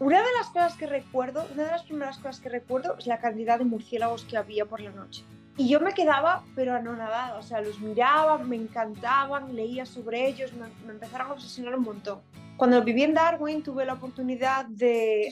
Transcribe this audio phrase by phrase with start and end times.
[0.00, 3.18] una de las cosas que recuerdo, una de las primeras cosas que recuerdo es la
[3.18, 5.24] cantidad de murciélagos que había por la noche.
[5.56, 10.52] Y yo me quedaba, pero anonadada, o sea, los miraba, me encantaban, leía sobre ellos,
[10.52, 12.20] me, me empezaron a obsesionar un montón.
[12.58, 15.30] Cuando viví en Darwin tuve la oportunidad de,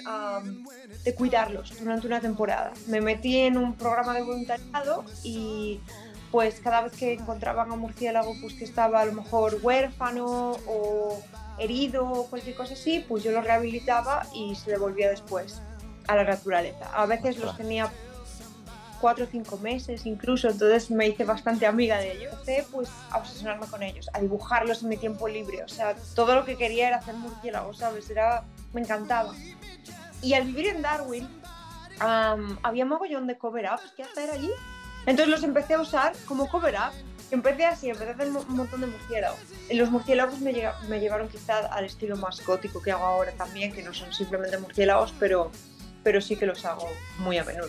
[1.16, 2.72] cuidarlos durante una temporada.
[2.86, 5.80] Me metí en un programa de voluntariado y
[6.30, 10.52] pues cada vez que encontraban a un murciélago pues que estaba a lo mejor huérfano
[10.68, 11.20] o
[11.58, 15.60] herido o cualquier cosa así, pues yo lo rehabilitaba y se devolvía después
[16.06, 16.90] a la naturaleza.
[16.94, 17.90] A veces los tenía
[19.00, 22.32] cuatro o cinco meses incluso, entonces me hice bastante amiga de ellos.
[22.32, 26.34] Empecé pues a obsesionarme con ellos, a dibujarlos en mi tiempo libre, o sea, todo
[26.34, 28.08] lo que quería era hacer murciélagos, ¿sabes?
[28.10, 29.34] Era, me encantaba.
[30.22, 31.24] Y al vivir en Darwin,
[32.00, 34.50] um, había mogollón de cover-ups que hacer allí,
[35.06, 36.92] entonces los empecé a usar como cover-up.
[37.30, 39.40] Empecé así, empecé a hacer un montón de murciélagos.
[39.72, 40.52] Los murciélagos me,
[40.88, 44.58] me llevaron quizá al estilo más gótico que hago ahora también, que no son simplemente
[44.58, 45.50] murciélagos, pero,
[46.04, 47.68] pero sí que los hago muy a menudo.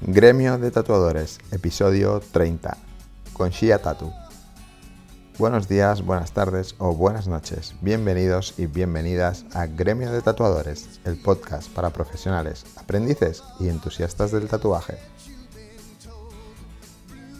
[0.00, 2.76] Gremio de Tatuadores, episodio 30,
[3.34, 4.10] con Shia Tatu.
[5.38, 7.74] Buenos días, buenas tardes o buenas noches.
[7.80, 14.48] Bienvenidos y bienvenidas a Gremio de Tatuadores, el podcast para profesionales, aprendices y entusiastas del
[14.48, 14.98] tatuaje.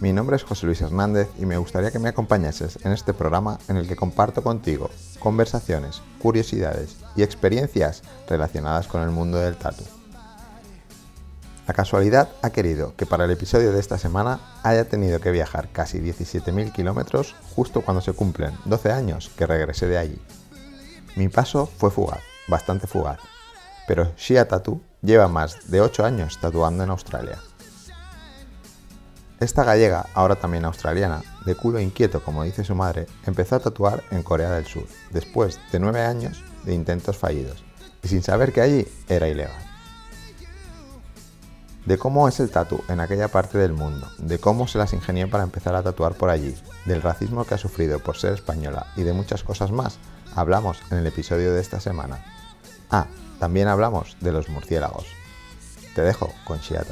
[0.01, 3.59] Mi nombre es José Luis Hernández y me gustaría que me acompañases en este programa
[3.67, 9.83] en el que comparto contigo conversaciones, curiosidades y experiencias relacionadas con el mundo del tatu.
[11.67, 15.69] La casualidad ha querido que para el episodio de esta semana haya tenido que viajar
[15.73, 20.23] casi 17.000 kilómetros justo cuando se cumplen 12 años que regresé de allí.
[21.17, 23.19] Mi paso fue fugaz, bastante fugaz,
[23.89, 27.41] pero Shia Tattoo lleva más de 8 años tatuando en Australia.
[29.41, 34.03] Esta gallega, ahora también australiana, de culo inquieto como dice su madre, empezó a tatuar
[34.11, 37.63] en Corea del Sur, después de 9 años de intentos fallidos,
[38.03, 39.69] y sin saber que allí era ilegal
[41.89, 45.31] de cómo es el tatu en aquella parte del mundo, de cómo se las ingenió
[45.31, 46.55] para empezar a tatuar por allí,
[46.85, 49.99] del racismo que ha sufrido por ser española y de muchas cosas más,
[50.35, 52.23] hablamos en el episodio de esta semana.
[52.91, 53.07] Ah,
[53.41, 55.07] también hablamos de los murciélagos.
[55.95, 56.85] Te dejo con Shia.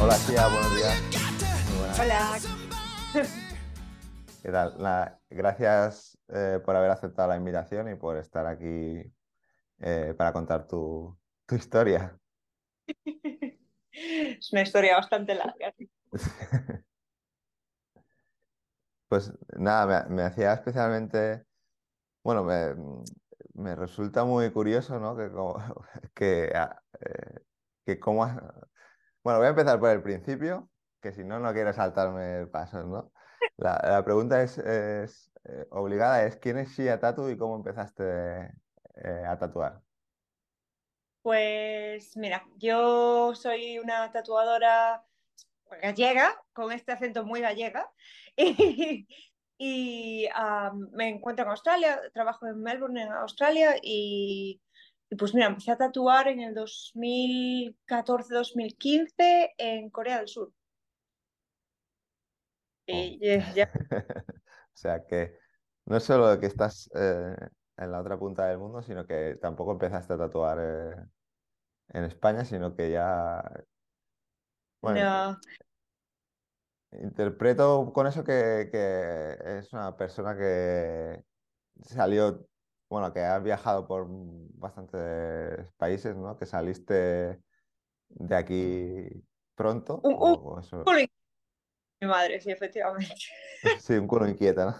[0.00, 1.02] Hola Shia, buenos días.
[2.00, 2.38] Hola.
[4.42, 5.18] ¿Qué tal?
[5.28, 9.02] gracias eh, por haber aceptado la invitación y por estar aquí
[9.80, 11.18] eh, para contar tu,
[11.50, 12.18] historia.
[13.92, 15.74] Es una historia bastante larga.
[19.08, 21.46] Pues nada, me, hacía especialmente,
[22.22, 22.44] bueno,
[23.54, 25.16] me, resulta muy curioso, ¿no?
[25.16, 25.30] Que,
[26.14, 27.40] que, ah, eh,
[27.84, 28.00] que.
[28.04, 30.70] Bueno, voy a empezar por el principio,
[31.00, 33.12] que si no, no quiero saltarme pasos, ¿no?
[33.56, 35.06] La, pregunta es, eh,
[35.70, 38.04] obligada, es ¿quién es Shia Tatu y cómo empezaste
[39.04, 39.80] eh, a tatuar?
[41.22, 45.04] Pues mira, yo soy una tatuadora
[45.82, 47.90] gallega, con este acento muy gallega,
[49.58, 54.60] me encuentro en Australia, trabajo en Melbourne, en Australia, y,
[55.10, 60.52] y pues mira, empecé a tatuar en el 2014-2015 en Corea del Sur.
[62.90, 62.92] Oh.
[62.94, 65.36] o sea que
[65.84, 67.36] no es solo que estás eh,
[67.76, 70.96] en la otra punta del mundo, sino que tampoco empezaste a tatuar eh,
[71.90, 73.42] en España, sino que ya...
[74.80, 75.38] Bueno,
[76.92, 78.70] interpreto con eso que,
[79.58, 81.24] es una persona que
[81.82, 82.46] salió,
[82.88, 86.36] bueno, que ha viajado por bastantes países, ¿no?
[86.36, 87.40] Que saliste
[88.08, 89.08] de aquí
[89.54, 90.00] pronto.
[92.00, 93.14] Mi madre, sí, efectivamente.
[93.80, 94.76] Sí, un culo inquieta, ¿no?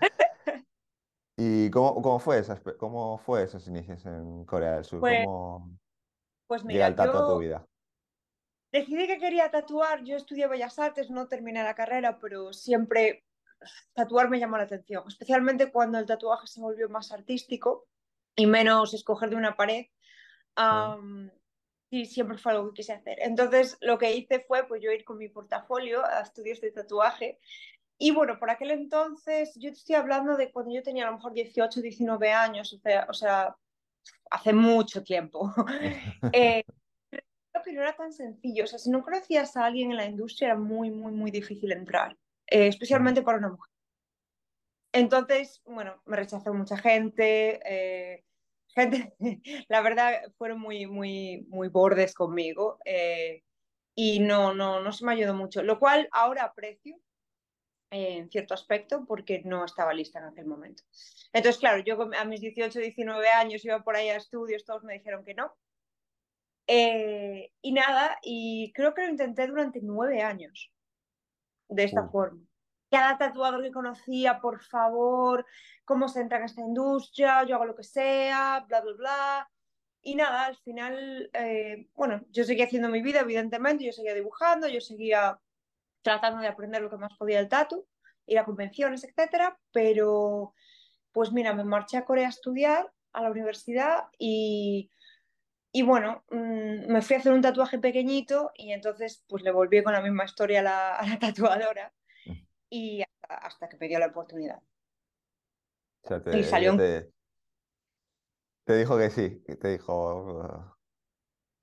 [1.36, 4.98] ¿Y cómo, cómo, fue esas, cómo fue esos inicios en Corea del Sur?
[4.98, 5.78] Pues, ¿Cómo
[6.48, 7.64] pues mira, el tatu a tu vida?
[8.74, 13.24] Decidí que quería tatuar, yo estudié Bellas Artes, no terminé la carrera, pero siempre
[13.94, 17.86] tatuar me llamó la atención, especialmente cuando el tatuaje se volvió más artístico
[18.34, 19.86] y menos escoger de una pared
[21.90, 23.18] sí, siempre fue algo que quise hacer.
[23.20, 27.38] Entonces, lo que hice fue, pues yo ir con mi portafolio a estudios de tatuaje.
[27.98, 31.16] Y bueno, por aquel entonces, yo te estoy hablando de cuando yo tenía a lo
[31.18, 33.56] mejor 18, 19 años, o sea, o sea
[34.30, 35.52] hace mucho tiempo.
[36.32, 36.64] eh,
[37.72, 38.64] no era tan sencillo.
[38.64, 41.72] O sea, si no conocías a alguien en la industria, era muy, muy, muy difícil
[41.72, 42.16] entrar,
[42.46, 43.72] eh, especialmente para una mujer.
[44.92, 47.60] Entonces, bueno, me rechazó mucha gente.
[47.64, 48.24] Eh,
[48.68, 49.14] gente,
[49.68, 52.78] la verdad, fueron muy, muy, muy bordes conmigo.
[52.84, 53.42] Eh,
[53.94, 56.96] y no, no, no se me ayudó mucho, lo cual ahora aprecio
[57.90, 60.82] eh, en cierto aspecto porque no estaba lista en aquel momento.
[61.32, 64.94] Entonces, claro, yo a mis 18, 19 años iba por ahí a estudios, todos me
[64.94, 65.54] dijeron que no.
[66.66, 70.72] Eh, y nada, y creo que lo intenté durante nueve años
[71.68, 72.42] de esta forma.
[72.90, 75.44] Cada tatuador que conocía, por favor,
[75.84, 79.50] cómo se entra en esta industria, yo hago lo que sea, bla, bla, bla.
[80.00, 84.68] Y nada, al final, eh, bueno, yo seguía haciendo mi vida, evidentemente, yo seguía dibujando,
[84.68, 85.38] yo seguía
[86.02, 87.86] tratando de aprender lo que más podía del tatu,
[88.26, 90.54] ir a convenciones, etcétera, pero
[91.12, 94.90] pues mira, me marché a Corea a estudiar a la universidad y,
[95.76, 99.82] y bueno, mmm, me fui a hacer un tatuaje pequeñito y entonces pues le volví
[99.82, 101.92] con la misma historia a la, a la tatuadora
[102.70, 104.62] y hasta, hasta, que me dio la oportunidad.
[106.02, 107.10] O sea, te, y salió te,
[108.64, 110.22] te, dijo que sí, que te dijo...
[110.22, 110.74] Uh...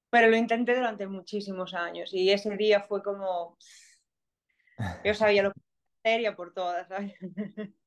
[0.09, 3.57] Pero lo intenté durante muchísimos años y ese día fue como...
[5.05, 5.61] Yo sabía lo que
[6.03, 7.13] sería por todas, ¿sabes?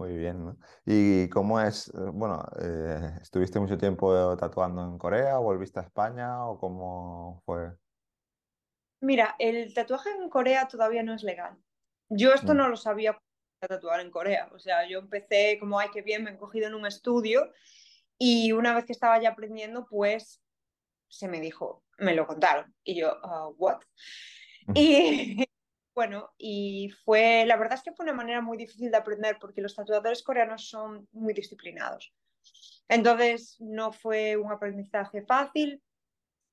[0.00, 0.56] Muy bien, ¿no?
[0.86, 1.92] ¿Y cómo es?
[1.92, 5.36] Bueno, eh, ¿estuviste mucho tiempo tatuando en Corea?
[5.36, 7.72] ¿Volviste a España o cómo fue?
[9.02, 11.54] Mira, el tatuaje en Corea todavía no es legal.
[12.08, 12.56] Yo esto mm.
[12.56, 13.20] no lo sabía
[13.60, 14.48] tatuar en Corea.
[14.54, 17.52] O sea, yo empecé como, ay, qué bien, me he cogido en un estudio
[18.16, 20.40] y una vez que estaba ya aprendiendo, pues
[21.08, 22.74] se me dijo, me lo contaron.
[22.84, 23.82] Y yo, uh, ¿what?
[24.72, 25.44] Y
[26.00, 29.60] bueno, y fue, la verdad es que fue una manera muy difícil de aprender porque
[29.60, 32.14] los tatuadores coreanos son muy disciplinados.
[32.88, 35.82] Entonces no fue un aprendizaje fácil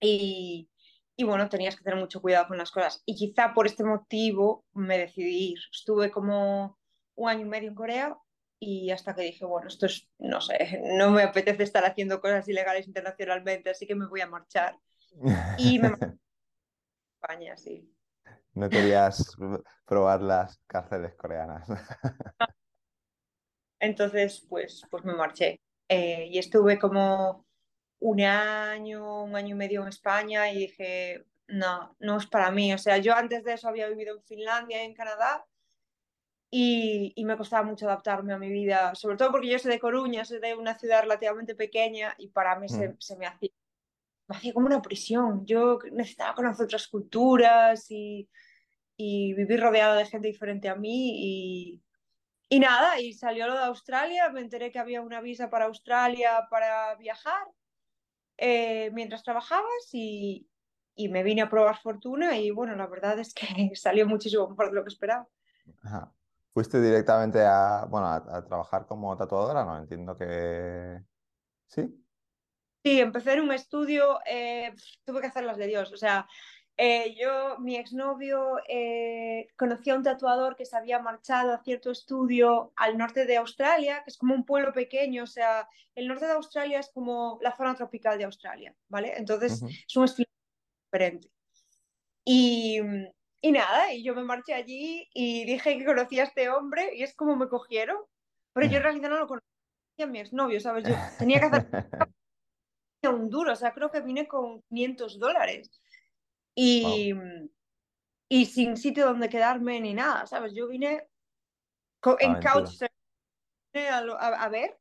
[0.02, 0.70] y,
[1.16, 3.02] y bueno, tenías que tener mucho cuidado con las cosas.
[3.06, 5.60] Y quizá por este motivo me decidí ir.
[5.72, 6.78] Estuve como
[7.16, 8.18] un año y medio en Corea
[8.60, 12.50] y hasta que dije, bueno, esto es, no sé, no me apetece estar haciendo cosas
[12.50, 14.78] ilegales internacionalmente, así que me voy a marchar.
[15.58, 17.97] Y me marché a España, sí.
[18.58, 19.38] No querías
[19.86, 21.68] probar las cárceles coreanas.
[23.80, 25.62] Entonces, pues, pues me marché.
[25.88, 27.46] Eh, y estuve como
[28.00, 32.74] un año, un año y medio en España y dije, no, no es para mí.
[32.74, 35.46] O sea, yo antes de eso había vivido en Finlandia y en Canadá
[36.50, 39.80] y, y, me costaba mucho adaptarme a mi vida, sobre todo porque yo soy de
[39.80, 42.70] Coruña, soy de una ciudad relativamente pequeña y para mí mm.
[42.70, 43.52] se, se, me hacía
[44.28, 45.46] me hacía como una prisión.
[45.46, 48.28] Yo necesitaba conocer otras culturas y,
[48.98, 51.84] y vivir rodeado de gente diferente a mí y,
[52.50, 56.48] y nada, y salió lo de Australia, me enteré que había una visa para Australia
[56.50, 57.48] para viajar
[58.38, 60.50] eh, mientras trabajabas y,
[60.96, 63.46] y, me vine a probar fortuna y bueno, la verdad es que
[63.76, 65.28] salió muchísimo mejor de lo que esperaba.
[65.84, 66.12] Ajá.
[66.54, 69.64] ¿Fuiste directamente a, bueno, a, a, trabajar como tatuadora?
[69.64, 71.00] No, entiendo que...
[71.68, 71.84] ¿Sí?
[72.84, 74.74] Sí, empecé en un estudio, eh,
[75.04, 76.28] tuve que hacer las de Dios, o sea,
[76.80, 81.90] eh, yo, mi exnovio, eh, conocía a un tatuador que se había marchado a cierto
[81.90, 86.26] estudio al norte de Australia, que es como un pueblo pequeño, o sea, el norte
[86.28, 89.14] de Australia es como la zona tropical de Australia, ¿vale?
[89.18, 89.86] Entonces uh -huh.
[89.88, 90.30] es un estilo
[90.86, 91.32] diferente.
[92.24, 92.80] Y,
[93.42, 97.02] y nada, y yo me marché allí y dije que conocía a este hombre y
[97.02, 97.98] es como me cogieron,
[98.54, 99.48] pero yo en realidad no lo conocía
[100.04, 100.84] a mi exnovio, ¿sabes?
[100.88, 101.68] Yo tenía que hacer
[103.10, 105.82] un duro, o sea, creo que vine con 500 dólares
[106.58, 107.50] y, wow.
[108.30, 110.54] y sin sitio donde quedarme ni nada, ¿sabes?
[110.56, 111.08] Yo vine
[112.20, 114.78] en couch a, a, a ver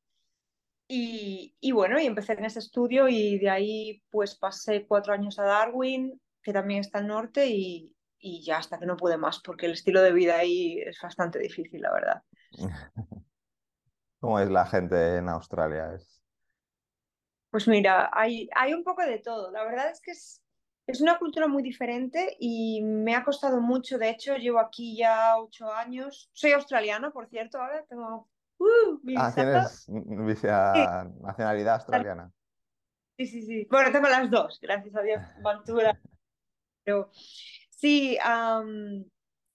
[0.89, 5.39] y, y, bueno, y empecé en ese estudio y de ahí pues pasé cuatro años
[5.39, 9.41] a Darwin, que también está al norte, y, y ya hasta que no pude más,
[9.41, 12.23] porque el estilo de vida ahí es bastante difícil, la verdad.
[14.21, 15.93] ¿Cómo es la gente en Australia?
[15.95, 16.23] Es...
[17.51, 19.51] Pues mira, hay, hay un poco de todo.
[19.51, 20.41] La verdad es que es,
[20.87, 23.99] es una cultura muy diferente y me ha costado mucho.
[23.99, 26.31] De hecho, llevo aquí ya ocho años.
[26.33, 28.29] Soy australiana, por cierto, ahora tengo
[28.59, 31.23] uh, mi ah, tienes visa, sí.
[31.23, 32.33] nacionalidad australiana.
[33.19, 33.67] Sí, sí, sí.
[33.69, 35.99] Bueno, tengo las dos, gracias a Dios, Ventura.
[36.85, 37.11] Pero
[37.71, 39.03] sí, um,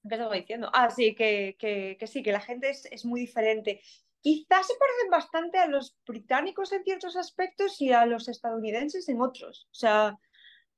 [0.07, 0.69] ¿qué estaba diciendo?
[0.73, 3.81] Ah, sí, que, que, que, sí, que la gente es, es muy diferente.
[4.19, 9.21] Quizás se parecen bastante a los británicos en ciertos aspectos y a los estadounidenses en
[9.21, 9.67] otros.
[9.71, 10.19] O sea,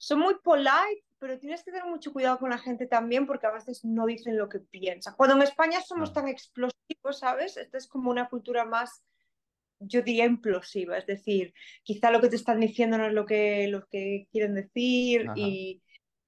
[0.03, 3.51] son muy polite, pero tienes que tener mucho cuidado con la gente también porque a
[3.51, 5.15] veces no dicen lo que piensan.
[5.15, 7.55] Cuando en España somos tan explosivos, ¿sabes?
[7.55, 9.01] Esta es como una cultura más,
[9.79, 10.98] yo diría, implosiva.
[10.98, 14.55] Es decir, quizá lo que te están diciendo no es lo que, lo que quieren
[14.55, 15.81] decir y,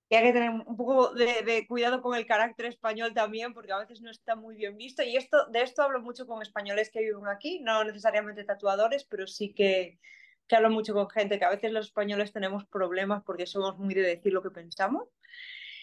[0.10, 3.74] y, hay que tener un poco de, de, cuidado con el carácter español también porque
[3.74, 5.04] a veces no está muy bien visto.
[5.04, 9.28] Y esto, de esto hablo mucho con españoles que viven aquí, no necesariamente tatuadores, pero
[9.28, 10.00] sí que
[10.48, 13.94] que hablo mucho con gente, que a veces los españoles tenemos problemas porque somos muy
[13.94, 15.06] de decir lo que pensamos.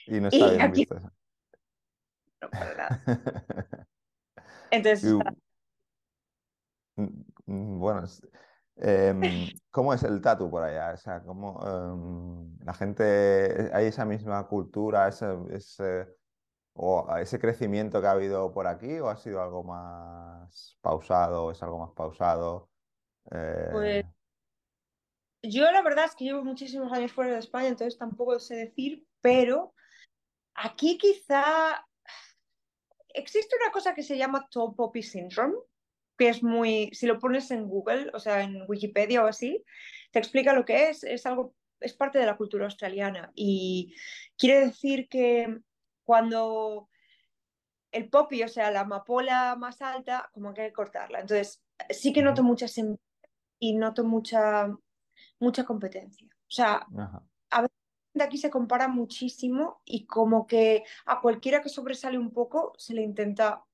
[0.06, 1.10] Y no está bien aquí- visto eso.
[2.40, 3.02] No, para nada.
[4.70, 5.04] Entonces,
[6.96, 7.02] Y,
[7.46, 8.02] mm, Bueno,
[8.76, 9.20] em,
[9.70, 10.92] ¿cómo es el tatu por allá?
[10.94, 16.08] O sea, ¿cómo em, la gente, hay esa misma cultura, ese, ese-
[16.74, 21.62] o ese crecimiento que ha habido por aquí, o ha sido algo más pausado, es
[21.62, 22.70] algo más pausado?
[23.30, 24.04] Eh, Pues-
[25.42, 29.04] yo la verdad es que llevo muchísimos años fuera de España, entonces tampoco sé decir,
[29.20, 29.74] pero
[30.54, 31.84] aquí quizá
[33.14, 35.54] existe una cosa que se llama Tall Poppy Syndrome,
[36.16, 39.64] que es muy, si lo pones en Google, o sea, en Wikipedia o así,
[40.10, 43.94] te explica lo que es, es algo, es parte de la cultura australiana y
[44.38, 45.58] quiere decir que
[46.04, 46.88] cuando
[47.90, 51.20] el poppy, o sea, la amapola más alta, como que hay que cortarla.
[51.20, 52.66] Entonces, sí que noto mucha
[53.58, 54.74] y noto mucha,
[55.42, 56.26] mucha competencia.
[56.26, 57.22] O sea, ajá,
[58.14, 62.94] de aquí se compara muchísimo y como que a cualquiera que sobresale un poco se
[62.94, 63.64] le intenta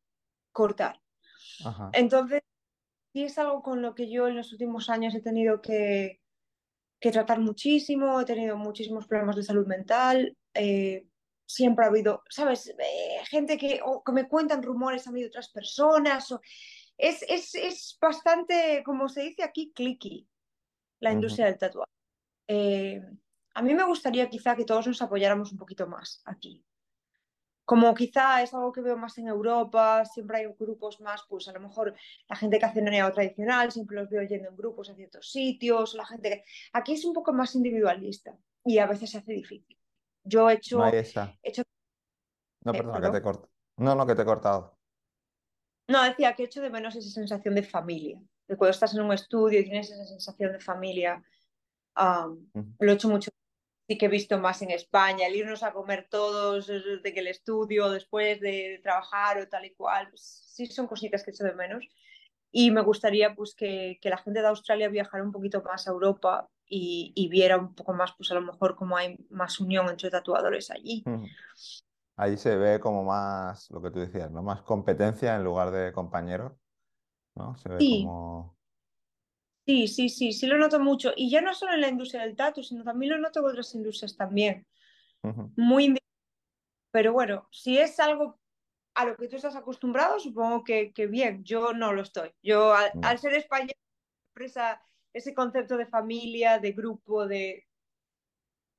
[0.53, 1.01] cortar.
[1.65, 2.43] ajá, Entonces,
[3.13, 6.21] sí es algo con lo que yo en los últimos años he tenido que,
[7.01, 10.37] que tratar muchísimo, he tenido muchísimos problemas de salud mental.
[10.55, 11.07] eh,
[11.51, 12.69] siempre ha habido, ¿sabes?
[12.69, 16.31] Eh, gente que, o que me cuentan rumores, han habido otras personas.
[16.31, 16.41] o-
[16.97, 20.29] es, es, es bastante, como se dice aquí, clicky
[21.01, 21.91] la industria del tatuaje.
[22.49, 23.03] Eh,
[23.55, 26.65] a mí me gustaría quizá que todos nos apoyáramos un poquito más aquí.
[27.65, 31.53] Como quizá es algo que veo más en Europa, siempre hay grupos más, pues a
[31.53, 31.95] lo mejor
[32.27, 35.93] la gente que hace neo tradicional, siempre los veo yendo en grupos a ciertos sitios,
[35.93, 36.45] o la gente que...
[36.73, 39.79] Aquí es un poco más individualista y a veces se hace difícil.
[40.25, 40.87] Yo he No hecho...
[40.87, 41.01] he
[41.43, 41.63] hecho
[42.65, 43.51] No, Eh, que te he cortado.
[43.77, 44.79] No, no, que te he cortado.
[45.89, 48.19] no, decía que echo de menos esa sensación de familia,
[48.57, 51.23] cuando estás en un estudio y tienes esa sensación de familia.
[51.97, 52.75] um, Ujú.
[52.81, 53.31] lo he hecho mucho
[53.89, 57.27] sí que he visto más en España, el irnos a comer todos de que el
[57.27, 60.23] estudio después de trabajar o tal y cual, pues,
[60.55, 61.89] sí son cositas que echo de menos.
[62.51, 65.91] Y me gustaría pues que, que la gente de Australia viajara un poquito más a
[65.91, 69.89] Europa y, y viera un poco más, pues a lo mejor cómo hay más unión
[69.89, 71.03] entre tatuadores allí.
[71.07, 71.27] Ujú.
[72.17, 74.43] Ahí se ve como más, lo que tú decías, ¿no?
[74.43, 76.53] Más competencia en lugar de compañeros,
[77.39, 77.57] ¿no?
[77.59, 78.57] Se ve Sí, como...
[79.67, 81.13] sí, sí, sí, sí lo noto mucho.
[81.17, 83.75] Y ya no solo en la industria del tatu, sino también lo noto en otras
[83.75, 84.67] industrias también.
[85.23, 85.53] Ujú.
[85.57, 86.01] Muy indi-
[86.93, 88.41] Pero bueno, si es algo
[88.95, 92.33] a lo que tú estás acostumbrado, supongo que, que bien, yo no lo estoy.
[92.43, 93.73] Yo al, ser español,
[94.37, 94.83] esa-
[95.15, 97.67] ese concepto de familia, de grupo, de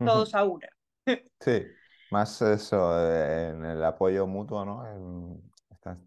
[0.03, 0.35] todos Ujú.
[0.35, 0.69] a una.
[1.41, 1.67] Sí,
[2.09, 4.85] más eso, eh, en el apoyo mutuo, ¿no?
[4.87, 5.97] En- estás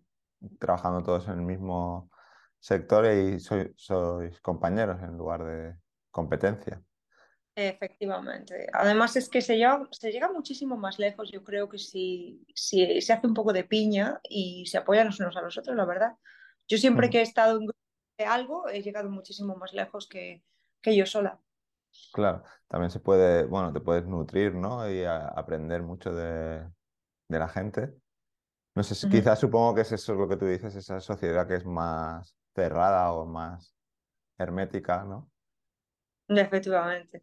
[0.59, 2.11] trabajando todos en el mismo
[2.63, 5.77] sector y sois, sois compañeros en lugar de
[6.13, 6.83] competencia.
[7.55, 8.67] Efectivamente.
[8.73, 13.01] Además es que se llega, se llega muchísimo más lejos, yo creo que si, si
[13.03, 15.85] se hace un poco de piña y se apoyan los unos a los otros, la
[15.85, 16.13] verdad.
[16.67, 17.11] Yo siempre Ujú.
[17.11, 17.79] que he estado en grupo
[18.19, 20.43] de algo, he llegado muchísimo más lejos que,
[20.81, 21.39] que yo sola.
[22.11, 24.89] Claro, también se puede, bueno, te puedes nutrir, ¿no?
[24.91, 26.69] Y aprender mucho de,
[27.29, 27.95] de la gente.
[28.75, 31.67] No sé, quizás supongo que es eso lo que tú dices, esa sociedad que es
[31.67, 33.75] más cerrada o más
[34.39, 35.31] hermética, ¿no?
[36.29, 37.23] Efectivamente.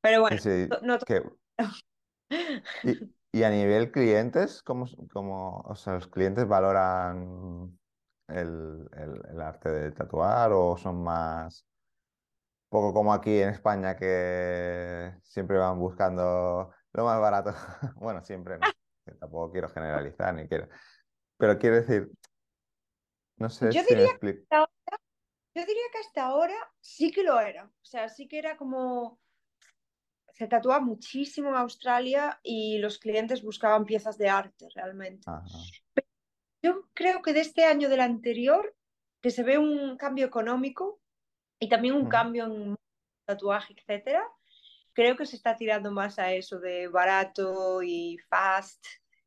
[0.00, 1.22] Pero bueno, sí, no, no- que,
[2.82, 7.78] y, y a nivel clientes, ¿cómo, cómo, o sea, los clientes valoran
[8.28, 11.66] el, el- el arte de tatuar o son más,
[12.68, 17.52] poco como aquí en España que siempre van buscando lo más barato?
[17.96, 18.74] Bueno, siempre no,
[19.20, 20.68] tampoco quiero generalizar ni quiero,
[21.38, 22.10] pero quiero decir,
[23.38, 24.18] no sé yo si diría
[25.54, 27.66] yo diría que hasta ahora sí que lo era.
[27.66, 29.20] O sea, sí que era como
[30.32, 35.26] se tatúa muchísimo en Australia y los clientes buscaban piezas de arte realmente.
[35.28, 35.58] Ajá.
[36.62, 38.74] Yo creo que de este año del anterior,
[39.20, 41.00] que se ve un cambio económico
[41.58, 42.10] y también un Ujú.
[42.10, 42.76] cambio en
[43.26, 44.26] tatuaje, etcétera,
[44.94, 48.84] creo que se está tirando más a eso de barato y fast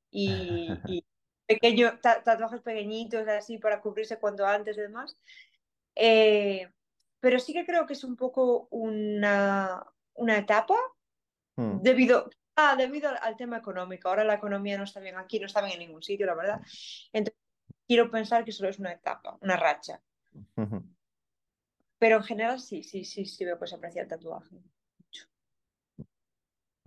[0.10, 1.06] y, y
[1.48, 5.18] pequeño, ta- tatuajes pequeñitos así para cubrirse cuanto antes y demás.
[5.96, 6.70] Eh,
[7.20, 10.76] pero sí que creo que es un poco una, una etapa
[11.58, 11.82] Mm.
[11.82, 14.10] debido, ah, debido al, al tema económico.
[14.10, 16.60] Ahora la economía no está bien aquí, no está bien en ningún sitio, la verdad.
[17.14, 17.40] Entonces,
[17.88, 20.02] quiero pensar que solo es una etapa, una racha.
[21.98, 24.58] Pero en general sí, sí, sí, sí veo que se aprecia el tatuaje.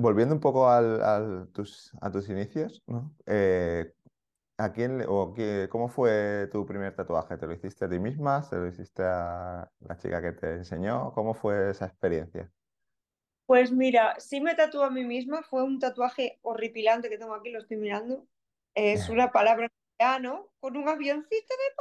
[0.01, 3.17] Volviendo un poco al, al tus, a tus inicios, ¿no?
[3.27, 3.95] Eh,
[4.61, 5.35] ¿A quién, o
[5.71, 7.37] cómo fue tu primer tatuaje?
[7.37, 8.43] ¿Te lo hiciste a ti misma?
[8.43, 11.13] ¿Se lo hiciste a la chica que te enseñó?
[11.13, 12.53] ¿Cómo fue esa experiencia?
[13.47, 17.51] Pues mira, sí me tatué a mí misma, fue un tatuaje horripilante que tengo aquí,
[17.51, 18.27] lo estoy mirando.
[18.75, 21.75] Es una palabra coreano con un avioncito de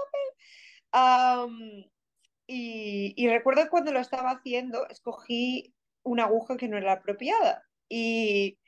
[0.94, 1.92] papel.
[2.48, 7.64] y, y recuerdo cuando lo estaba haciendo, escogí una aguja que no era la apropiada.
[7.90, 8.60] Y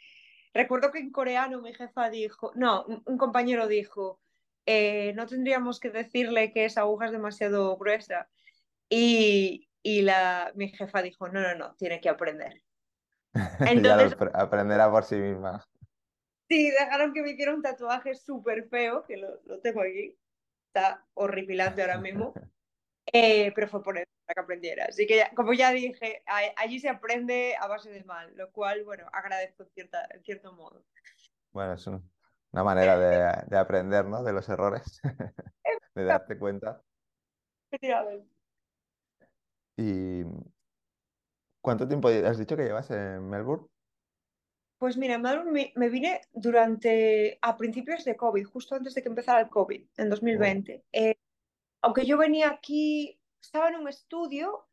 [0.60, 4.20] recuerdo que en coreano mi jefa dijo, no, un compañero dijo,
[4.66, 8.30] eh, no tendríamos que decirle que esa aguja es demasiado gruesa.
[8.90, 12.62] Y, y la, mi jefa dijo, no, no, no, tiene que aprender.
[13.60, 15.66] Entonces, ya aprenderá por sí misma.
[16.50, 20.18] Sí, dejaron que me hiciera un tatuaje súper feo, que lo, lo, tengo aquí.
[20.68, 22.34] Está horripilante ahora mismo.
[23.12, 24.86] Eh, pero fue por eso para que aprendiera.
[24.86, 26.24] Así que, como ya dije,
[26.56, 30.54] allí se aprende a base del mal, lo cual, bueno, agradezco en, cierta, en cierto
[30.54, 30.84] modo.
[31.52, 34.24] Bueno, es una manera de, de, aprender, ¿no?
[34.24, 35.02] De los errores,
[35.96, 36.80] de darte cuenta.
[39.78, 40.24] ¿Y
[41.62, 43.66] cuánto tiempo has dicho que llevas en Melbourne?
[44.78, 49.10] Pues mira, en Melbourne me, vine durante, a principios de COVID, justo antes de que
[49.10, 50.84] empezara el COVID, en 2020
[51.82, 54.68] aunque yo venía aquí, estaba en un estudio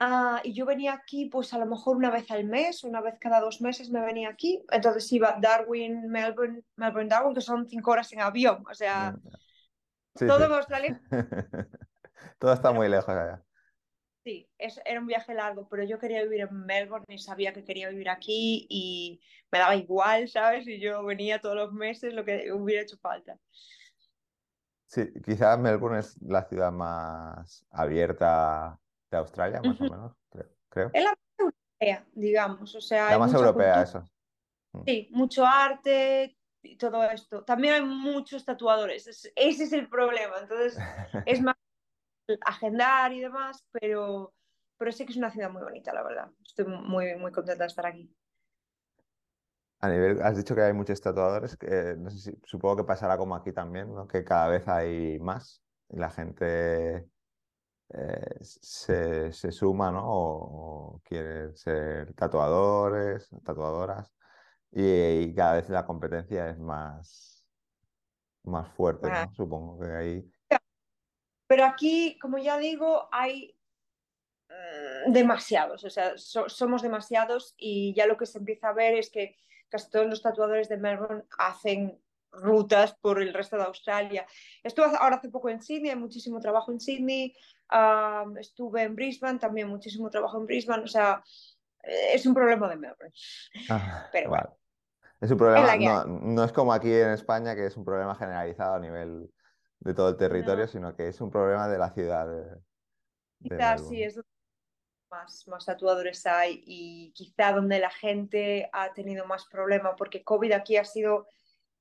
[0.00, 3.16] uh, y yo venía aquí pues a lo mejor una vez al mes, una vez
[3.20, 7.92] cada dos meses me venía aquí, entonces iba Darwin, Melbourne, Melbourne, Darwin, que son cinco
[7.92, 9.14] horas en avión, o sea,
[10.14, 10.44] sí, todo sí.
[10.44, 11.00] en Australia.
[12.38, 13.42] todo está muy lejos allá.
[14.26, 17.62] Sí, es, era un viaje largo, pero yo quería vivir en Melbourne y sabía que
[17.62, 19.20] quería vivir aquí y
[19.52, 20.66] me daba igual, ¿sabes?
[20.66, 23.38] Y yo venía todos los meses lo que hubiera hecho falta.
[24.86, 28.78] Sí, quizás Melbourne es la ciudad más abierta
[29.10, 30.12] de Australia, más o menos,
[30.68, 30.90] creo.
[30.92, 32.74] Es la más europea, digamos.
[32.74, 34.04] O sea, la más europea, eso.
[34.72, 34.82] Mm.
[34.84, 37.42] Sí, mucho arte y todo esto.
[37.44, 39.06] También hay muchos tatuadores.
[39.06, 40.36] ese es el problema.
[40.40, 40.78] Entonces,
[41.26, 41.56] es más
[42.42, 44.34] agendar y demás, pero,
[44.78, 46.30] pero sí que es una ciudad muy bonita, la verdad.
[46.44, 48.10] Estoy muy, muy contenta de estar aquí.
[49.86, 53.16] A nivel, has dicho que hay muchos tatuadores, que no sé si, supongo que pasará
[53.16, 54.08] como aquí también, ¿no?
[54.08, 57.08] que cada vez hay más y la gente
[57.90, 60.02] eh, se, se, suma ¿no?
[60.04, 64.12] o, quiere ser tatuadores, tatuadoras
[64.72, 67.46] y, cada vez la competencia es más,
[68.42, 69.32] más fuerte, ¿no?
[69.34, 70.32] supongo que ahí.
[71.46, 73.56] Pero aquí, como ya digo, hay
[74.48, 79.10] mm, demasiados, o sea, somos demasiados y ya lo que se empieza a ver es
[79.10, 79.36] que
[79.68, 82.00] casi todos los tatuadores de Melbourne hacen
[82.32, 84.26] rutas por el resto de Australia.
[84.62, 87.34] Estuve ahora hace poco en Sydney, hay muchísimo trabajo en Sydney,
[87.72, 91.22] um, estuve en Brisbane, también muchísimo trabajo en Brisbane, o sea,
[91.82, 93.14] es un problema de Melbourne.
[93.70, 94.56] Ah, Pero bueno.
[95.18, 98.74] Es un problema, no, no, es como aquí en España, que es un problema generalizado
[98.74, 99.30] a nivel
[99.80, 100.70] de todo el territorio, no.
[100.70, 102.26] sino que es un problema de la ciudad.
[102.28, 102.60] De,
[103.42, 104.20] Quizás sí, es
[105.16, 110.52] más, más tatuadores hay y quizá donde la gente ha tenido más problema, porque COVID
[110.52, 111.28] aquí ha sido,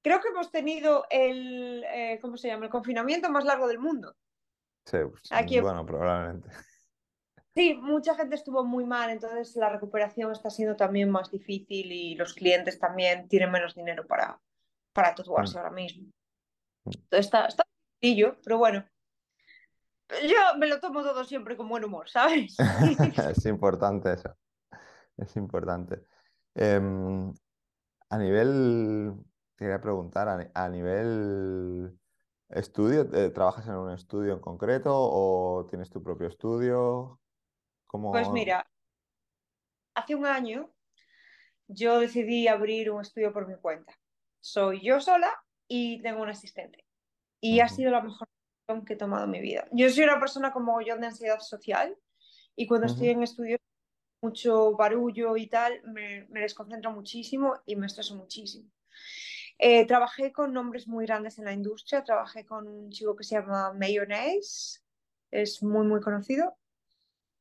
[0.02, 2.65] creo que hemos tenido el, eh, ¿cómo se llama?
[2.65, 4.15] El confinamiento más largo del mundo.
[4.86, 6.50] Sí, pues, aquí, bueno, probablemente.
[7.56, 12.15] Sí, mucha gente estuvo muy mal, entonces la recuperación está siendo también más difícil y
[12.15, 14.39] los clientes también tienen menos dinero para,
[14.93, 15.58] para tatuarse mm.
[15.58, 16.04] ahora mismo.
[16.84, 16.91] Mm.
[16.91, 17.63] Entonces está, está
[18.02, 18.86] sencillo, pero bueno,
[20.10, 22.56] yo me lo tomo todo siempre con buen humor, ¿sabes?
[23.38, 24.36] es importante eso.
[25.18, 26.06] Es importante.
[26.56, 26.80] Eh,
[28.10, 29.13] a nivel,
[29.58, 31.98] quería preguntar, a, nivel
[32.50, 37.20] estudio, eh, ¿trabajas en un estudio en concreto o tienes tu propio estudio?
[37.88, 38.12] ¿Cómo...
[38.12, 38.68] Pues mira,
[39.96, 40.72] hace un año
[41.68, 43.94] yo decidí abrir un estudio por mi cuenta.
[44.39, 45.32] Soy yo sola
[45.68, 46.86] y tengo un asistente.
[47.41, 47.65] Y uh -huh.
[47.65, 48.28] ha sido la mejor
[48.86, 49.67] que he tomado en mi vida.
[49.71, 51.95] Yo soy una persona como yo de ansiedad social
[52.56, 52.93] y cuando uh -huh.
[52.93, 53.60] estoy en estudios
[54.21, 58.69] mucho barullo y tal, me, me, desconcentro muchísimo y me estreso muchísimo.
[59.60, 63.36] Eh, trabajé con nombres muy grandes en la industria, trabajé con un chico que se
[63.36, 64.82] llama Mayonnaise,
[65.32, 66.58] es muy muy conocido.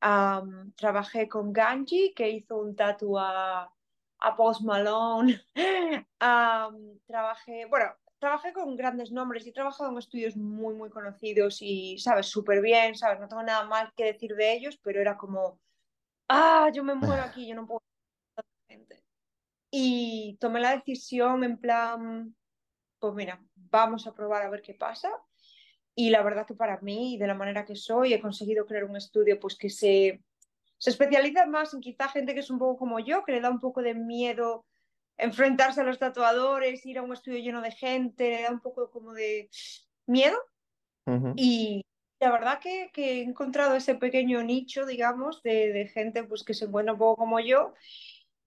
[0.01, 3.73] Um, trabajé con Ganji, que hizo un tatu a,
[4.19, 5.41] a Post Malone.
[6.21, 11.61] um, trabajé, bueno, trabajé con grandes nombres y he trabajado en estudios muy, muy conocidos
[11.61, 15.15] y, sabes, súper bien, sabes, no tengo nada mal que decir de ellos, pero era
[15.15, 15.59] como,
[16.27, 17.83] ah, yo me muero aquí, yo no puedo.
[19.69, 22.35] Y tomé la decisión en plan,
[22.97, 25.11] pues mira, vamos a probar a ver qué pasa.
[25.93, 28.95] Y la verdad que para mí, de la manera que soy, he conseguido crear un
[28.95, 30.23] estudio pues que se,
[30.79, 33.51] se especializa más en quizá gente que es un poco como yo, que le da
[33.51, 34.65] un poco de miedo
[35.17, 38.89] enfrentarse a los tatuadores, ir a un estudio lleno de gente, le da un poco
[38.91, 39.49] como de
[40.05, 40.37] miedo.
[41.35, 41.83] Y
[42.19, 46.55] la verdad que, que, he encontrado ese pequeño nicho, digamos, de, de, gente pues, que
[46.55, 47.73] se encuentra un poco como yo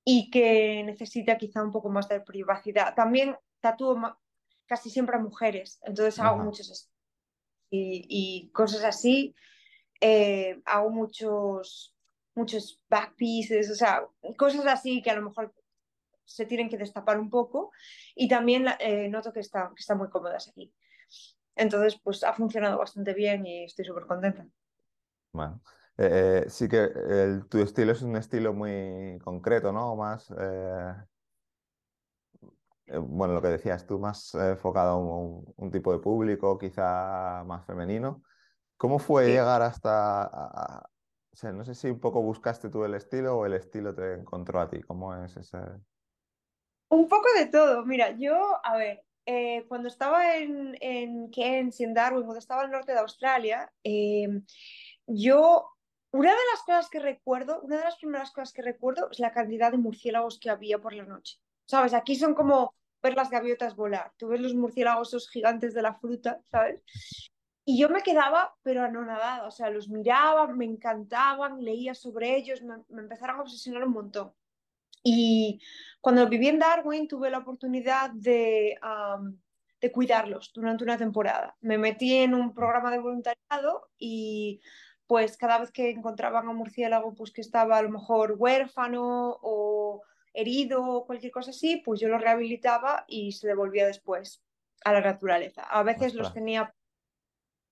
[0.05, 2.95] y que necesita quizá un poco más de privacidad.
[2.95, 3.97] También tatúo
[4.67, 6.91] casi siempre a mujeres, entonces hago muchos
[7.71, 9.35] y, y, cosas así.
[10.01, 11.95] Eh, hago muchos,
[12.35, 15.53] muchos back pieces, o sea, cosas así que a lo mejor
[16.29, 17.73] se tienen que destapar un poco
[18.15, 20.73] y también eh, noto que, está, que están muy cómodas aquí.
[21.57, 24.47] Entonces, pues ha funcionado bastante bien y estoy súper contenta.
[25.33, 25.61] Bueno,
[25.97, 29.97] eh, eh, sí que el, tu estilo es un estilo muy concreto, ¿no?
[29.97, 30.95] Más, eh,
[33.01, 37.65] bueno, lo que decías tú, más enfocado a un, un, tipo de público, quizá más
[37.67, 38.23] femenino.
[38.77, 39.31] ¿Cómo fue Sí.
[39.33, 40.29] llegar hasta, a-
[40.79, 40.91] a-
[41.33, 44.15] o sea, no sé si un poco buscaste tú el estilo o el estilo te
[44.15, 44.83] encontró a ti?
[44.83, 45.59] ¿Cómo es ese?
[46.89, 47.85] Un poco de todo.
[47.85, 52.71] Mira, yo, a ver, eh, cuando estaba en, en y en Darwin, cuando estaba al
[52.71, 54.27] norte de Australia, eh,
[55.07, 55.69] yo,
[56.13, 59.33] una de las cosas que recuerdo, una de las primeras cosas que recuerdo es la
[59.33, 61.39] cantidad de murciélagos que había por la noche.
[61.67, 61.93] ¿Sabes?
[61.93, 64.13] Aquí son como ver las gaviotas volar.
[64.17, 66.83] Tú ves los murciélagos esos gigantes de la fruta, ¿sabes?
[67.67, 72.63] Y yo me quedaba, pero anonadada, o sea, los miraba, me encantaban, leía sobre ellos,
[72.63, 74.33] me, me empezaron a obsesionar un montón.
[75.03, 75.61] Y
[76.01, 79.39] cuando viví en Darwin tuve la oportunidad de, um,
[79.81, 81.57] de cuidarlos durante una temporada.
[81.61, 84.61] Me metí en un programa de voluntariado y
[85.07, 89.39] pues cada vez que encontraban a un murciélago pues que estaba a lo mejor huérfano
[89.43, 90.03] o
[90.35, 94.43] herido o cualquier cosa así, pues yo lo rehabilitaba y se devolvía después
[94.85, 95.63] a la naturaleza.
[95.63, 96.75] A veces los tenía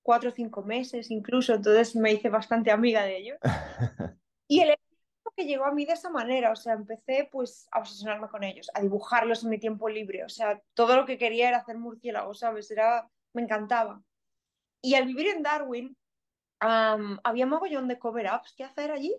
[0.03, 3.39] cuatro o cinco meses incluso, entonces me hice bastante amiga de ellos.
[4.49, 4.77] Y el
[5.37, 8.71] que llegó a mí de esa manera, o sea, empecé pues a obsesionarme con ellos,
[8.75, 12.39] a dibujarlos en mi tiempo libre, o sea, todo lo que quería era hacer murciélagos,
[12.39, 12.71] ¿sabes?
[12.71, 14.03] Era, me encantaba.
[14.81, 15.97] Y al vivir en Darwin,
[16.63, 19.15] um, había mogollón de cover-ups que hacer allí.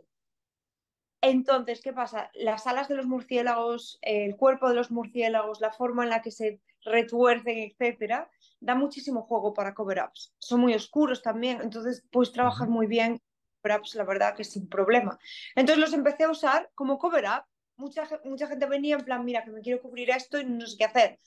[1.22, 2.32] Entonces, ¿qué pasa?
[2.34, 6.32] Las alas de los murciélagos, el cuerpo de los murciélagos, la forma en la que
[6.32, 10.34] se retuercen, etcétera, da muchísimo juego para cover-ups.
[10.40, 13.22] Son muy oscuros también, entonces puedes trabajar muy bien
[13.68, 15.18] cover-ups, la verdad que sin problema.
[15.56, 17.44] Entonces los empecé a usar como cover-up.
[17.78, 20.78] Mucha, mucha gente venía en plan, mira, que me quiero cubrir esto y no sé
[20.78, 21.20] qué hacer.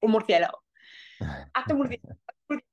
[0.00, 0.62] Un murciélago.
[1.54, 2.20] Hazte murciélago.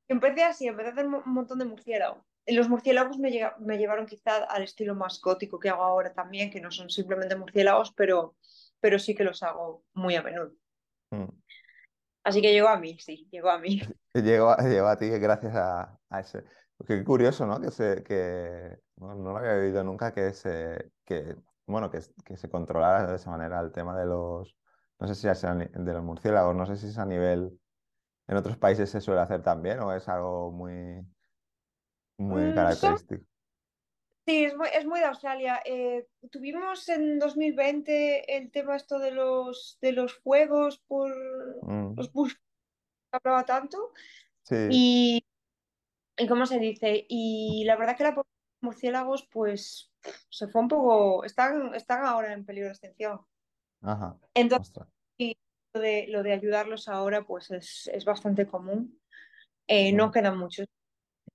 [0.08, 2.26] Empecé así, empecé a hacer un montón de murciélago.
[2.46, 6.52] Los murciélagos me, llega, me, llevaron quizá al estilo más gótico que hago ahora también,
[6.52, 8.36] que no son simplemente murciélagos, pero,
[8.82, 10.52] pero sí que los hago muy a menudo.
[11.12, 11.30] Mm.
[12.26, 13.82] Así que llegó a mí, sí, llegó a mí.
[14.14, 16.44] Llegó, a- llegó a ti gracias a, a ese.
[16.86, 17.62] Qué curioso, ¿no?
[17.62, 22.36] Que se, que bueno, no lo había oído nunca que se, que, bueno, que, que
[22.38, 24.58] se controlara de esa manera el tema de los,
[25.00, 27.60] no sé si es a de los murciélagos, no sé si es a nivel,
[28.28, 31.06] en otros países se suele hacer también o es algo muy,
[32.18, 33.24] muy Mm, característico.
[34.26, 35.62] sí, es muy, es muy de Australia.
[35.66, 41.12] Eh, tuvimos en 2020 el tema esto de los, de los fuegos por
[41.62, 42.34] Mm, los bush
[43.12, 43.94] hablaba tanto.
[44.44, 45.33] sí, Y, ¿y
[46.30, 47.06] cómo se dice?
[47.10, 48.22] Y la verdad que la
[48.62, 49.92] murciélagos, pues,
[50.30, 51.24] se fue un poco.
[51.24, 53.22] Están, están ahora en peligro de extinción.
[53.82, 54.88] ajá, Entonces, ostras.
[55.74, 59.00] lo de, lo de ayudarlos ahora, pues es, es bastante común.
[59.68, 60.68] Eh, no quedan muchos.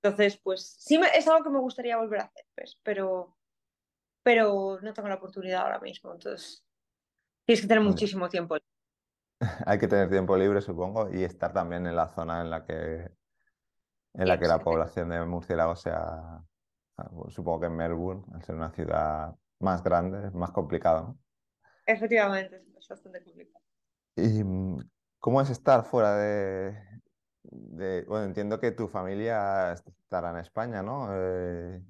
[0.02, 3.36] Entonces, pues sí, me- es algo que me gustaría volver a hacer, pues, pero,
[4.22, 6.12] pero no tengo la oportunidad ahora mismo.
[6.12, 6.64] Entonces,
[7.46, 8.56] tienes que tener muchísimo tiempo.
[9.66, 13.10] Hay que tener tiempo libre, supongo, y estar también en la zona en la que,
[14.14, 16.44] en la que la población de murciélagos sea,
[16.98, 21.02] ah, bueno, supongo que en Melbourne, al ser una ciudad más grande, es más complicado,
[21.08, 21.20] ¿no?
[21.86, 23.64] Efectivamente, es bastante complicado.
[24.16, 24.78] ¿Y mm,
[25.18, 26.76] cómo es estar fuera de,
[27.42, 31.08] de- Bueno, entiendo que tu familia estará en España, ¿no?
[31.12, 31.82] Eh,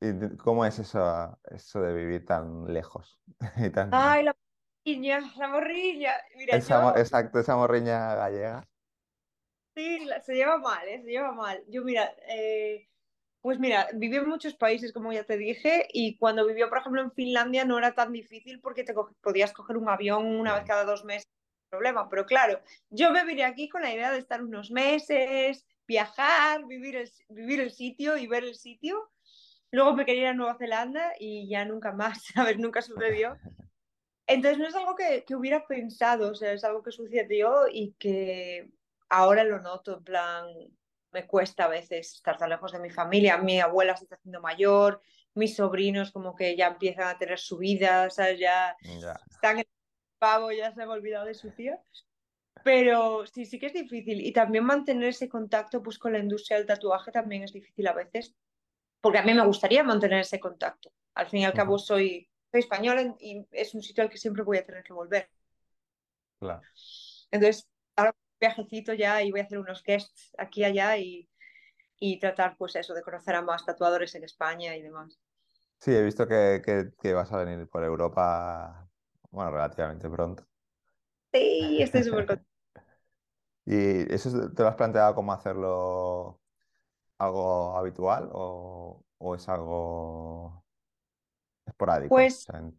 [0.00, 3.20] ¿y ¿cómo es eso, eso de vivir tan lejos?
[3.56, 3.94] Y tan...
[4.04, 4.34] Ay, la
[4.84, 6.12] morriña, la morriña.
[6.36, 8.68] Mira, Esa yo exacto, esa morriña gallega.
[9.74, 11.00] Sí, se lleva mal, ¿eh?
[11.02, 11.62] Se lleva mal.
[11.68, 12.88] Yo, mira, eh,
[13.40, 17.02] pues mira, viví en muchos países, como ya te dije, y cuando vivió, por ejemplo,
[17.02, 20.64] en Finlandia no era tan difícil porque te co- podías coger un avión una vez
[20.66, 22.08] cada dos meses, sin problema.
[22.10, 26.96] Pero claro, yo me vine aquí con la idea de estar unos meses, viajar, vivir
[26.96, 29.10] el, vivir el sitio y ver el sitio.
[29.72, 32.58] Luego me quería ir a Nueva Zelanda y ya nunca más, ¿sabes?
[32.58, 33.38] Nunca sucedió.
[34.26, 37.92] Entonces no es algo que, que hubiera pensado, o sea, es algo que sucedió y
[37.98, 38.70] que
[39.10, 40.46] ahora lo noto, en plan,
[41.12, 43.38] me cuesta a veces estar tan lejos de mi familia.
[43.38, 45.02] Mi abuela se está haciendo mayor,
[45.34, 48.38] mis sobrinos como que ya empiezan a tener su vida, ¿sabes?
[48.40, 49.20] Ya Ya.
[49.30, 49.66] están en
[50.18, 51.80] pavo ya se ha olvidado de su tía.
[52.62, 54.20] Pero sí, sí que es difícil.
[54.20, 57.94] Y también mantener ese contacto pues, con la industria del tatuaje también es difícil a
[57.94, 58.34] veces.
[59.00, 60.92] Porque a mí me gustaría mantener ese contacto.
[61.14, 64.42] Al fin y al cabo soy, soy española y es un sitio al que siempre
[64.42, 65.30] voy a tener que volver.
[66.38, 66.60] Claro.
[67.30, 71.28] Entonces, ahora viajecito ya y voy a hacer unos guests aquí y allá y,
[72.00, 75.18] y tratar pues eso, de conocer a más tatuadores en España y demás.
[75.80, 78.88] Sí, he visto que, que, que vas a venir por Europa,
[79.30, 80.46] bueno, relativamente pronto.
[81.32, 82.48] Sí, estoy súper contenta.
[83.66, 86.40] ¿Y eso te lo has planteado cómo hacerlo
[87.18, 90.64] algo habitual o, o es algo
[91.66, 92.22] esporádico?
[92.22, 92.78] Pues O sea, en-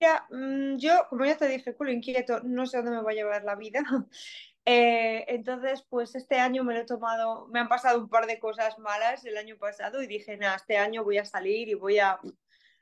[0.00, 3.14] Ya, mm, yo, como ya te dije, culo inquieto, no sé dónde me va a
[3.14, 3.80] llevar la vida.
[4.68, 8.40] Eh, entonces, pues este año me lo he tomado, me han pasado un par de
[8.40, 12.00] cosas malas el año pasado y dije, nada, este año voy a salir y voy
[12.00, 12.18] a,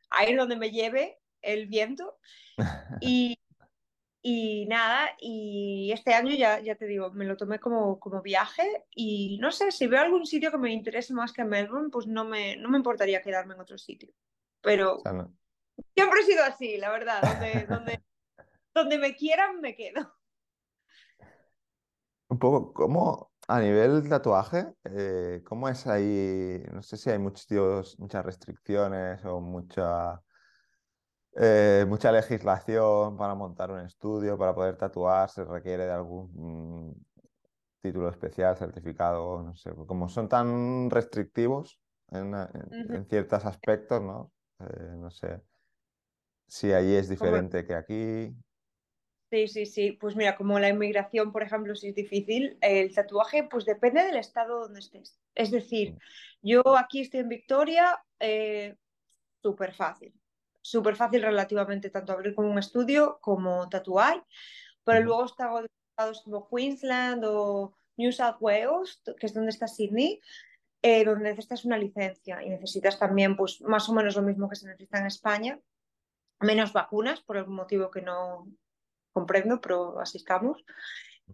[0.08, 2.18] a ir donde me lleve el viento.
[3.00, 3.38] Y,
[4.22, 8.84] y nada, y este año ya, ya te digo, me lo tomé como, como viaje
[8.90, 12.24] y no sé, si veo algún sitio que me interese más que Melbourne, pues no
[12.24, 14.14] me, no me importaría quedarme en otro sitio.
[14.62, 15.02] Pero
[15.94, 18.02] siempre he sido así, la verdad, donde, donde,
[18.74, 20.14] donde me quieran me quedo.
[22.28, 26.62] Un poco, ¿cómo a nivel tatuaje, eh, cómo es ahí?
[26.72, 30.22] No sé si hay muchos, muchas restricciones o mucha,
[31.36, 36.30] eh, mucha legislación para montar un estudio, para poder tatuar, se requiere de algún
[36.90, 36.92] mm,
[37.82, 42.94] título especial, certificado, no sé, como son tan restrictivos en, en- Ujú.
[42.94, 44.32] en ciertos aspectos, ¿no?
[44.60, 45.42] Eh, no sé
[46.48, 48.36] si allí es diferente que aquí.
[49.34, 49.90] Sí, sí, sí.
[49.90, 54.16] Pues mira, como la inmigración, por ejemplo, sí es difícil, el tatuaje, pues depende del
[54.16, 55.18] estado donde estés.
[55.34, 55.98] Es decir,
[56.40, 58.76] yo aquí estoy en Victoria, eh,
[59.42, 60.14] súper fácil.
[60.62, 64.24] Súper fácil relativamente, tanto abrir como un estudio como tatuar.
[64.84, 69.66] Pero luego está en estados como Queensland o New South Wales, que es donde está
[69.66, 70.20] Sydney,
[70.80, 74.54] eh, donde necesitas una licencia y necesitas también, pues, más o menos lo mismo que
[74.54, 75.60] se necesita en España,
[76.38, 78.46] menos vacunas, por algún motivo que no
[79.14, 80.62] comprendo, pero así estamos.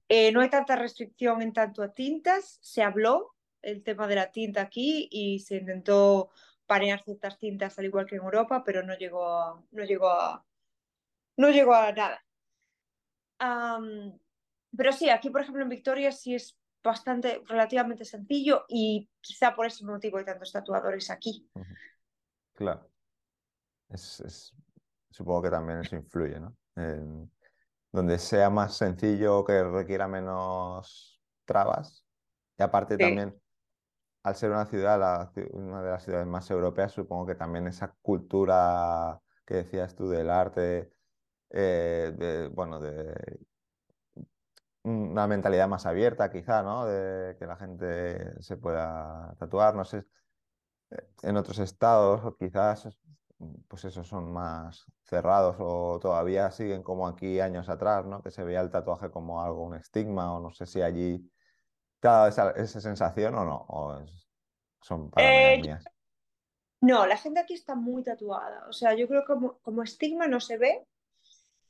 [0.09, 4.31] Eh, no hay tanta restricción en tanto a tintas, se habló el tema de la
[4.31, 6.31] tinta aquí y se intentó
[6.67, 10.47] parear ciertas tintas al igual que en Europa, pero no llegó a, no llegó a,
[11.37, 12.25] no llegó a nada.
[14.77, 19.67] Pero sí, aquí por ejemplo en Victoria sí es bastante, relativamente sencillo y quizá por
[19.67, 21.51] ese motivo hay tantos tatuadores aquí.
[22.55, 22.89] Claro.
[23.89, 24.55] Es, es-
[25.11, 26.57] supongo que también eso influye, ¿no?
[27.93, 32.07] Donde sea más sencillo, que requiera menos trabas.
[32.59, 33.05] Y aparte Sí.
[33.05, 33.41] también,
[34.23, 37.95] al ser una ciudad, la una de las ciudades más europeas, supongo que también esa
[38.03, 40.93] cultura que decías tú del arte,
[41.51, 43.41] eh, de, bueno, de
[44.83, 46.87] una mentalidad más abierta quizá, ¿no?
[46.87, 50.07] De que la gente se pueda tatuar, no sé,
[51.23, 52.87] en otros estados o quizás
[53.69, 58.23] pues esos son más cerrados o todavía siguen como aquí años atrás, ¿no?
[58.23, 61.31] Que se veía el tatuaje como algo, un estigma o no sé si allí
[62.01, 64.29] te ha dado esa, esa sensación o no, o es-
[64.83, 65.93] son paranoias Eh, mías.
[66.81, 68.67] no, la gente aquí está muy tatuada.
[68.69, 70.87] O sea, yo creo que como, como estigma no se ve.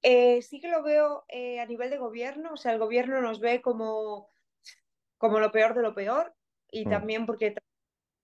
[0.02, 2.52] Eh, sí que lo veo eh, a nivel de gobierno.
[2.54, 4.30] O sea, el gobierno nos ve como,
[5.18, 6.34] como lo peor de lo peor.
[6.70, 7.56] Y Mm, también porque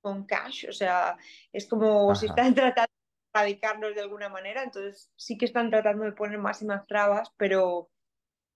[0.02, 0.66] con cash.
[0.70, 1.18] O sea,
[1.52, 2.28] es como si Ajá.
[2.28, 2.92] están tratando
[3.42, 4.62] de erradicarnos de alguna manera.
[4.62, 7.90] Entonces sí que están tratando de poner más y más trabas, pero,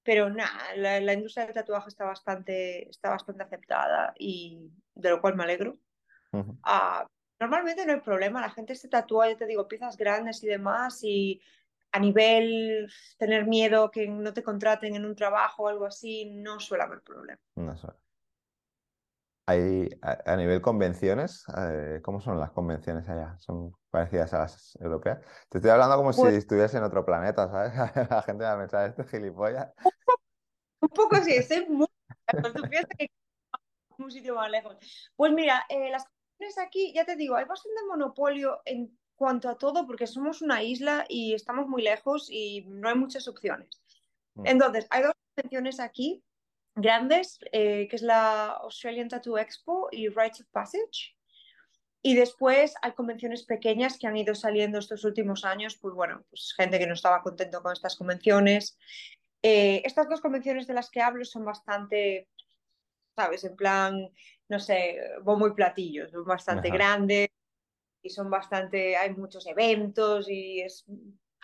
[0.02, 5.20] pero nada, la, la industria del tatuaje está bastante, está bastante aceptada y de lo
[5.20, 5.78] cual me alegro.
[6.62, 7.06] Ah,
[7.40, 11.00] normalmente no hay problema, la gente se tatúa, ya te digo, piezas grandes y demás,
[11.02, 11.40] y
[11.92, 12.88] a nivel
[13.18, 17.00] tener miedo que no te contraten en un trabajo o algo así, no suele haber
[17.00, 17.40] problema.
[17.56, 17.88] No sé.
[19.50, 23.36] Hay, a, a nivel convenciones, eh, ¿cómo son las convenciones allá?
[23.38, 25.18] ¿Son parecidas a las europeas?
[25.48, 27.72] Te estoy hablando como si Pues estuvieras en otro planeta, ¿sabes?
[28.10, 29.70] La gente va a pensar, este gilipollas.
[30.80, 31.86] un poco así, estoy muy
[32.32, 33.10] lejos, tú piensas que es
[33.98, 34.76] un sitio más lejos.
[35.16, 39.58] Pues mira, eh, las convenciones aquí, ya te digo, hay bastante monopolio en cuanto a
[39.58, 43.68] todo porque somos una isla y estamos muy lejos y no hay muchas opciones.
[44.34, 46.22] Mm, Entonces, hay dos convenciones aquí
[46.74, 51.16] grandes, eh, que es la Australian Tattoo Expo y Rites of Passage.
[52.02, 56.54] Y después hay convenciones pequeñas que han ido saliendo estos últimos años, pues bueno, pues
[56.56, 58.78] gente que no estaba contento con estas convenciones.
[59.42, 62.28] Eh, estas dos convenciones de las que hablo son bastante,
[63.14, 63.44] ¿sabes?
[63.44, 64.10] En plan,
[64.48, 66.76] no sé, bombo y platillo, son bastante Ajá.
[66.76, 67.28] grandes
[68.02, 70.86] y son bastante, hay muchos eventos y es,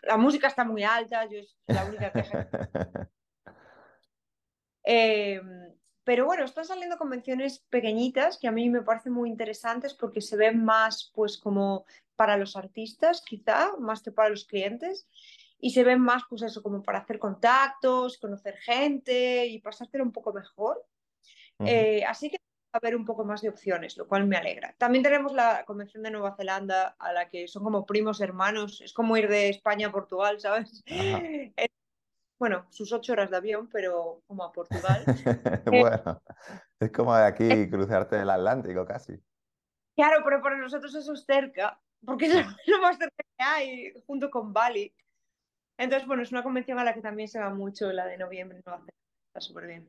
[0.03, 2.49] la música está muy alta, yo es la única queja.
[4.87, 5.41] Eh,
[6.05, 10.37] pero bueno, están saliendo convenciones pequeñitas que a mí me parecen muy interesantes porque se
[10.37, 15.09] ven más pues como para los artistas quizá, más que para los clientes
[15.59, 20.13] y se ven más pues eso como para hacer contactos, conocer gente y pasártelo un
[20.13, 20.87] poco mejor.
[21.59, 22.37] Eh, así que
[22.73, 24.77] a ver un poco más de opciones, lo cual me alegra.
[24.79, 28.93] También tenemos la Convención de Nueva Zelanda, a la que son como primos hermanos, es
[28.93, 30.85] como ir de España a Portugal, ¿sabes?
[32.39, 35.05] bueno, sus ocho horas de avión, pero como a Portugal.
[35.67, 36.23] bueno,
[36.79, 39.19] es como de aquí eh, cruzarte el Atlántico casi.
[39.95, 42.35] Claro, pero para nosotros eso es cerca, porque es
[42.67, 44.95] lo más cerca que hay, junto con Bali.
[45.79, 48.61] Entonces, bueno, es una convención a la que también se va mucho, la de noviembre,
[48.65, 48.93] Nueva Zelanda.
[49.29, 49.87] Está súper bien.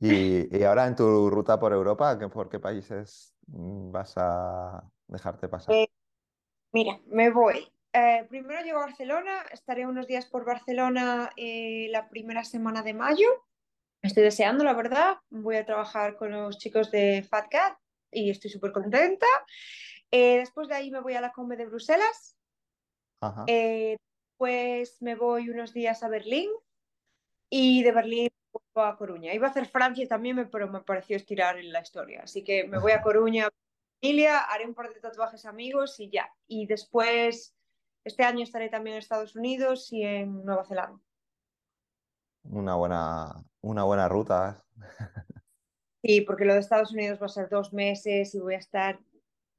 [0.00, 5.48] Y, y, ahora en tu ruta por Europa, ¿por qué países mm, vas a dejarte
[5.48, 5.74] pasar?
[5.74, 5.90] Eh,
[6.72, 12.08] mira, me voy eh, primero llego a Barcelona, estaré unos días por Barcelona eh, la
[12.08, 13.28] primera semana de mayo.
[14.02, 15.18] Estoy deseando, la verdad.
[15.30, 17.78] Voy a trabajar con los chicos de Fat Cat
[18.12, 19.26] y estoy súper contenta.
[20.10, 22.36] Eh, después de ahí me voy a la Combe de Bruselas.
[23.46, 26.50] después me voy unos días a Berlín
[27.50, 28.28] y de Berlín
[28.74, 29.34] a Coruña.
[29.34, 32.22] Iba a hacer Francia también, pero me pareció estirar en la historia.
[32.22, 33.48] Así que me voy a Coruña,
[34.00, 36.32] familia, haré un par de tatuajes amigos y ya.
[36.46, 37.57] Y después
[38.04, 41.00] este año estaré también en Estados Unidos y en Nueva Zelanda.
[42.44, 44.64] Una buena, una buena ruta.
[46.02, 48.98] Sí, porque lo de Estados Unidos va a ser dos meses y voy a estar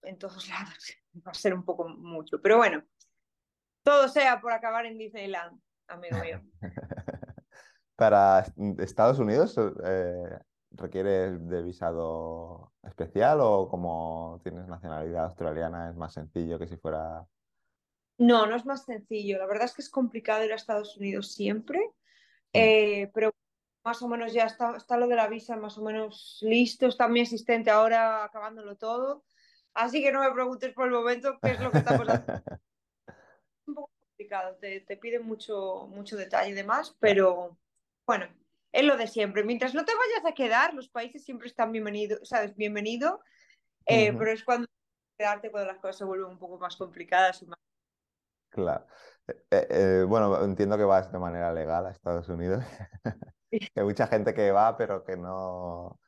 [0.03, 0.95] en todos lados.
[1.27, 2.39] Va a ser un poco mucho.
[2.41, 2.83] Pero bueno,
[3.83, 6.41] todo sea por acabar en Disneyland, amigo mío.
[7.95, 8.45] Para
[8.77, 10.39] Estados Unidos, eh,
[10.71, 17.25] ¿requieres de visado especial o como tienes nacionalidad australiana es más sencillo que si fuera
[18.19, 19.39] no, no es más sencillo.
[19.39, 21.79] La verdad es que es complicado ir a Estados Unidos siempre,
[22.53, 23.33] eh, pero
[23.83, 27.07] más o menos ya está, está lo de la visa más o menos listo, está
[27.07, 29.23] mi asistente ahora acabándolo todo.
[29.73, 32.43] Así que no me preguntes por el momento qué es lo que estamos haciendo.
[32.43, 32.57] Es
[33.67, 37.57] un poco complicado, te, te piden mucho, mucho detalle y demás, pero
[38.05, 38.27] bueno,
[38.73, 39.45] es lo de siempre.
[39.45, 42.53] Mientras no te vayas a quedar, los países siempre están bienvenidos, ¿sabes?
[42.57, 43.21] Bienvenido,
[43.85, 44.67] eh, pero es cuando
[45.17, 47.59] quedarte cuando las cosas se vuelven un poco más complicadas y más
[48.49, 48.85] Claro.
[49.27, 52.63] Eh, eh, eh, bueno, entiendo que vas de manera legal a Estados Unidos.
[53.51, 55.99] hay mucha gente que va, pero que no.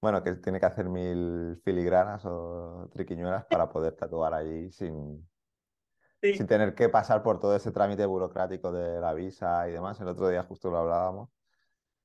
[0.00, 5.28] Bueno, que tiene que hacer mil filigranas o triquiñuelas para poder tatuar allí sin,
[6.22, 9.98] sin tener que pasar por todo ese trámite burocrático de la visa y demás.
[10.00, 11.30] El otro día justo lo hablábamos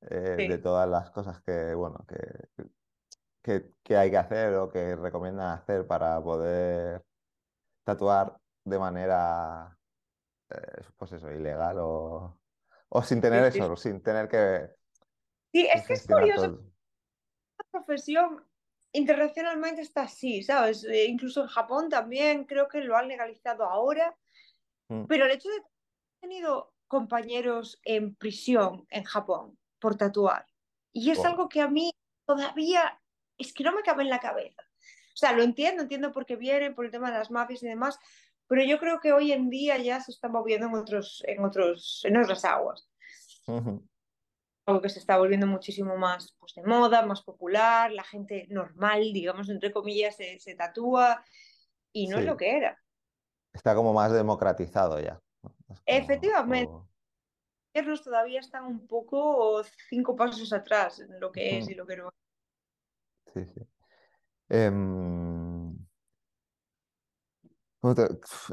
[0.00, 2.16] de todas las cosas que, bueno, que,
[3.42, 7.04] que, que hay que hacer o que recomiendan hacer para poder
[7.84, 9.78] tatuar de manera
[10.52, 12.38] eh, pues eso, ilegal o,
[12.88, 14.70] o sin tener eso, sin tener que...
[15.52, 16.62] Sí, es que es curioso.
[17.58, 18.44] La profesión
[18.92, 20.84] internacionalmente está así, ¿sabes?
[20.84, 24.16] Eh, incluso en Japón también creo que lo han legalizado ahora,
[24.88, 25.04] mm.
[25.06, 25.70] pero el hecho de haber
[26.20, 30.46] tenido compañeros en prisión en Japón por tatuar,
[30.92, 31.90] y es algo que a mí
[32.26, 33.00] todavía
[33.38, 34.62] es que no me cabe en la cabeza.
[35.14, 37.66] O sea, lo entiendo, entiendo por qué vienen, por el tema de las mafias y
[37.68, 37.98] demás,
[38.52, 42.02] pero yo creo que hoy en día ya se está moviendo en, otros, en, otros,
[42.04, 42.86] en otras aguas.
[43.46, 49.10] Algo que se está volviendo muchísimo más pues, de moda, más popular, la gente normal,
[49.14, 51.24] digamos, entre comillas, se, se tatúa
[51.94, 52.78] y no es lo que era.
[53.54, 55.18] Está como más democratizado ya.
[55.86, 56.70] Efectivamente.
[56.70, 56.84] Los
[57.72, 61.96] gobiernos todavía están un poco cinco pasos atrás en lo que es y lo que
[61.96, 63.32] no es.
[63.32, 63.66] Sí, sí.
[64.50, 65.21] Em,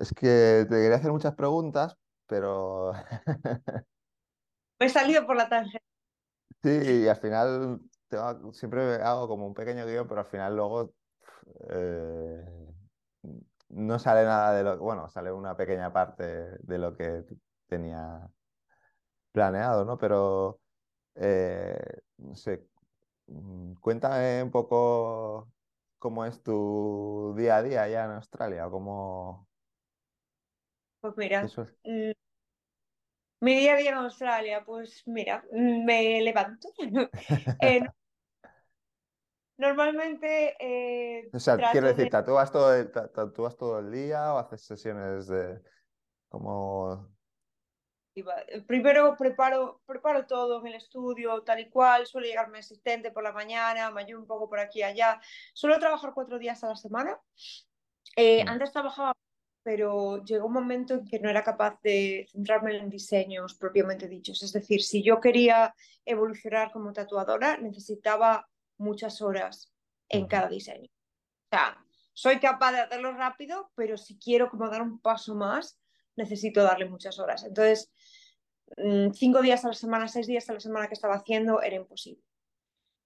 [0.01, 2.93] es que te quería hacer muchas preguntas, pero...
[4.79, 5.83] Me he salido por la tangente.
[6.63, 7.79] Sí, y al final
[8.53, 10.93] siempre hago como un pequeño guion, pero al final luego
[11.69, 12.43] eh,
[13.69, 16.23] no sale nada de lo bueno, sale una pequeña parte
[16.59, 17.23] de lo que
[17.67, 18.29] tenía
[19.31, 19.97] planeado, ¿no?
[19.97, 20.59] Pero,
[21.15, 22.67] eh, no sé,
[23.27, 25.51] mm, cuéntame un poco
[25.99, 28.69] ¿Cómo es tu día a día allá en Australia?
[28.69, 29.47] ¿Cómo...
[31.01, 32.11] Pues mira, mm,
[33.41, 36.69] mi día a día en Australia, pues mira, mm, me levanto.
[37.61, 37.81] Eh,
[39.57, 40.55] normalmente...
[40.59, 45.27] Eh, o sea, quiero decir, ¿tatúas todo, el, ¿tatúas todo el día o haces sesiones
[45.27, 45.61] de...
[46.29, 47.09] como
[48.67, 52.05] Primero preparo, preparo todo en el estudio, tal y cual.
[52.05, 55.21] Suele llegar mi asistente por la mañana, me ayuda un poco por aquí y allá.
[55.53, 57.19] Suelo trabajar cuatro días a la semana.
[58.15, 58.49] Eh, mm.
[58.49, 59.13] Antes trabajaba
[59.69, 64.41] pero llegó un momento en que no era capaz de centrarme en diseños propiamente dichos.
[64.41, 69.71] Es decir, si yo quería evolucionar como tatuadora, necesitaba muchas horas
[70.07, 70.87] en cada diseño.
[70.87, 71.77] O sea,
[72.13, 75.77] soy capaz de hacerlo rápido, pero si quiero como dar un paso más,
[76.15, 77.43] necesito darle muchas horas.
[77.43, 77.91] Entonces,
[79.13, 82.23] cinco días a la semana, seis días a la semana que estaba haciendo era imposible.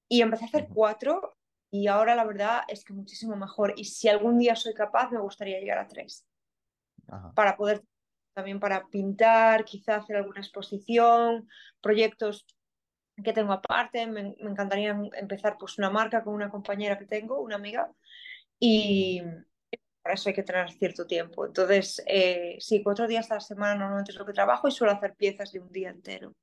[0.10, 1.36] Y empecé a hacer cuatro
[1.72, 3.74] y ahora la verdad es que muchísimo mejor.
[3.78, 6.26] Y si algún día soy capaz, me gustaría llegar a tres.
[7.36, 7.84] Para poder
[8.34, 11.48] también para pintar, quizá hacer alguna exposición,
[11.82, 12.46] proyectos
[13.24, 14.06] que tengo aparte.
[14.08, 17.92] Me, encantaría empezar pues una marca con una compañera que tengo, una amiga.
[18.60, 19.22] Y
[20.04, 21.46] para eso hay que tener cierto tiempo.
[21.46, 24.94] Entonces, eh, sí, cuatro días a la semana normalmente es lo que trabajo y suelo
[24.94, 26.36] hacer piezas de un día entero.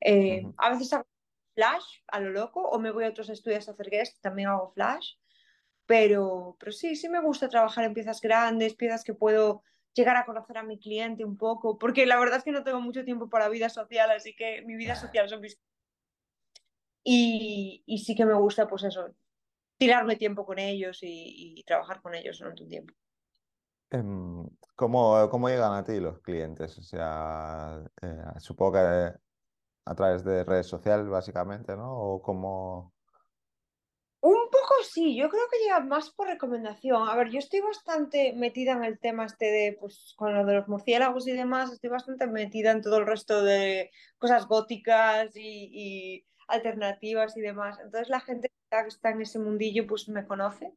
[0.00, 1.06] Eh, a veces hago
[1.54, 4.70] flash a lo loco o me voy a otros estudios a hacer guest, también hago
[4.72, 5.14] flash.
[5.86, 10.24] Pero, pero sí, sí me gusta trabajar en piezas grandes, piezas que puedo llegar a
[10.24, 13.28] conocer a mi cliente un poco, porque la verdad es que no tengo mucho tiempo
[13.28, 15.58] para vida social, así que mi vida social son mis...
[17.02, 19.12] Y, y sí que me gusta, pues eso,
[19.80, 22.94] tirarme tiempo con ellos y, y trabajar con ellos durante un tiempo.
[23.90, 26.78] Em, ¿Cómo, ¿Cómo, llegan a ti los clientes?
[26.78, 29.12] O sea, eh, supongo que
[29.86, 31.98] a través de redes sociales, básicamente, ¿no?
[31.98, 32.92] ¿O cómo,
[34.22, 37.08] un poco sí, yo creo que llega más por recomendación.
[37.08, 40.54] A ver, yo estoy bastante metida en el tema este de, pues, con lo de
[40.56, 46.26] los murciélagos y demás, estoy bastante metida en todo el resto de cosas góticas y,
[46.50, 47.78] alternativas y demás.
[47.82, 50.72] Entonces la gente que está en ese mundillo, pues me conoce.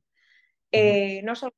[0.72, 1.54] Eh, no solo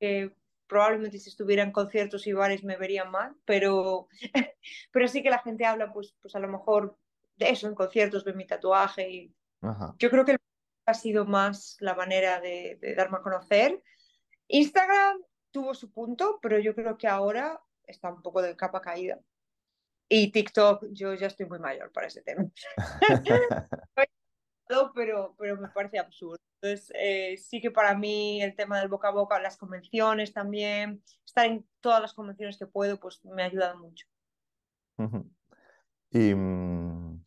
[0.00, 0.34] que
[0.66, 4.08] probablemente si estuviera en conciertos y bares me verían mal, pero,
[4.92, 6.98] pero sí que la gente habla, pues, pues a lo mejor
[7.36, 9.34] de eso, en conciertos, de mi tatuaje y
[9.98, 10.36] yo creo que
[10.86, 13.82] ha sido más la manera de, darme a conocer.
[14.48, 15.18] Instagram
[15.50, 19.18] tuvo su punto, pero yo creo que ahora está un poco de capa caída.
[20.08, 22.44] Y TikTok, yo ya estoy muy mayor para ese tema.
[24.94, 26.38] pero, pero me parece absurdo.
[26.60, 31.02] Entonces, eh, sí que para mí el tema del boca a boca, las convenciones también,
[31.24, 34.06] estar en todas las convenciones que puedo, pues me ha ayudado mucho.
[36.10, 37.22] Y mm,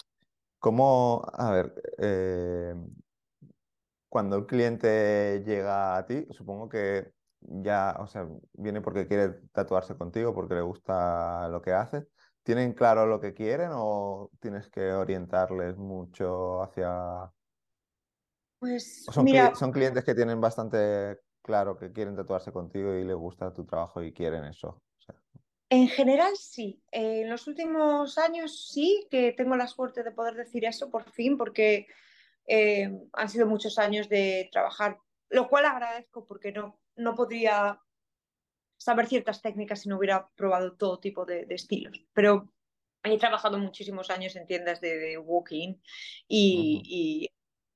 [0.59, 2.73] cómo, a ver, eh,
[4.09, 9.95] cuando el cliente llega a ti, supongo que ya, o sea, viene porque quiere tatuarse
[9.95, 12.07] contigo, porque le gusta lo que haces.
[12.48, 17.30] ¿Tienen claro lo que quieren o tienes que orientarles mucho hacia...
[18.58, 19.54] Pues son, mira...
[19.54, 24.02] son clientes que tienen bastante claro que quieren tatuarse contigo y les gusta tu trabajo
[24.02, 24.82] y quieren eso.
[25.70, 26.82] En general sí.
[26.89, 31.38] en los últimos años sí que tengo la suerte de poder decir eso por fin,
[31.38, 31.86] porque
[32.45, 37.82] eh, han sido muchos años de trabajar, lo cual agradezco porque no, no podría
[38.78, 42.05] saber ciertas técnicas si no hubiera probado todo tipo de, estilos.
[42.13, 42.51] Pero
[43.03, 45.75] he trabajado muchísimos años en tiendas de, walking
[46.28, 47.30] y, y,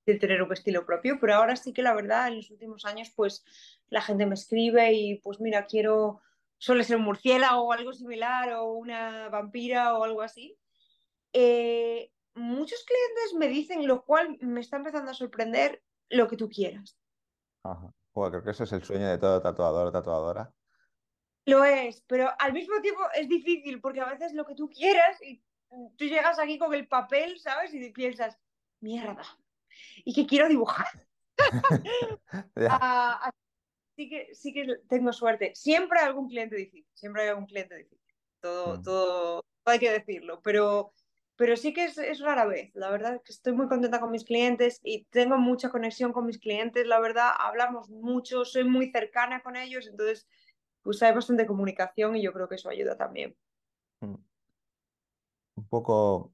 [0.05, 3.11] de tener un estilo propio, pero ahora sí que la verdad en los últimos años
[3.15, 3.45] pues
[3.89, 6.21] la gente me escribe y pues mira, quiero,
[6.57, 10.57] suele ser un murciélago o algo similar o una vampira o algo así.
[11.33, 16.49] Eh, muchos clientes me dicen, lo cual me está empezando a sorprender, lo que tú
[16.49, 16.97] quieras.
[17.63, 17.93] Ajá.
[18.13, 20.53] Creo que eso es el sueño de todo tatuador o tatuadora.
[21.45, 25.21] Lo es, pero al mismo tiempo es difícil porque a veces lo que tú quieras
[25.21, 25.41] y
[25.97, 27.73] tú llegas aquí con el papel, ¿sabes?
[27.73, 28.37] Y piensas,
[28.79, 29.23] mierda,
[30.03, 30.87] ¿y qué quiero dibujar?
[32.69, 33.31] Ah, ah,
[33.95, 35.53] sí, que, sí que tengo suerte.
[35.55, 38.15] Siempre hay algún cliente difícil, siempre hay algún cliente difícil.
[38.39, 38.83] Todo, mm.
[38.83, 40.93] todo hay que decirlo, pero
[41.41, 42.69] pero sí que es, rara vez.
[42.75, 46.27] La verdad es que estoy muy contenta con mis clientes y tengo mucha conexión con
[46.27, 50.27] mis clientes, la verdad, hablamos mucho, soy muy cercana con ellos, entonces
[50.81, 53.35] pues hay bastante comunicación y yo creo que eso ayuda también.
[54.01, 54.15] Mm.
[55.55, 56.33] Un poco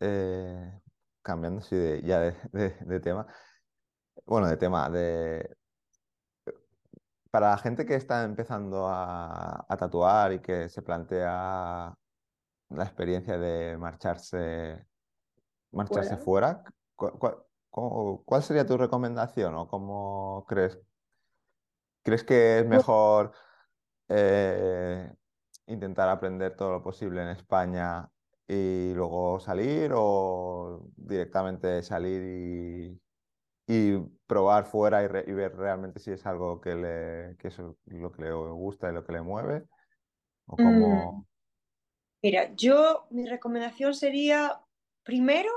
[0.00, 0.80] eh,
[1.22, 2.20] cambiando así ya
[2.52, 3.26] de, tema,
[4.26, 5.56] bueno, de tema, de...
[7.30, 11.96] Para la gente que está empezando a tatuar y que se plantea
[12.74, 14.86] la experiencia de marcharse,
[15.72, 16.62] marcharse fuera,
[16.96, 20.78] ¿cuál, sería tu recomendación o cómo crees?
[22.02, 23.32] ¿Crees que es pues mejor
[24.08, 25.10] eh,
[25.66, 28.08] intentar aprender todo lo posible en España
[28.46, 32.98] y luego salir o directamente salir
[33.66, 38.22] y, probar fuera y, ver realmente si es algo que, le, que es lo que
[38.22, 39.64] le gusta y lo que le mueve?
[40.46, 41.12] ¿O cómo...
[41.12, 41.26] Mm.
[42.22, 44.60] Mira, yo mi recomendación sería
[45.02, 45.50] primero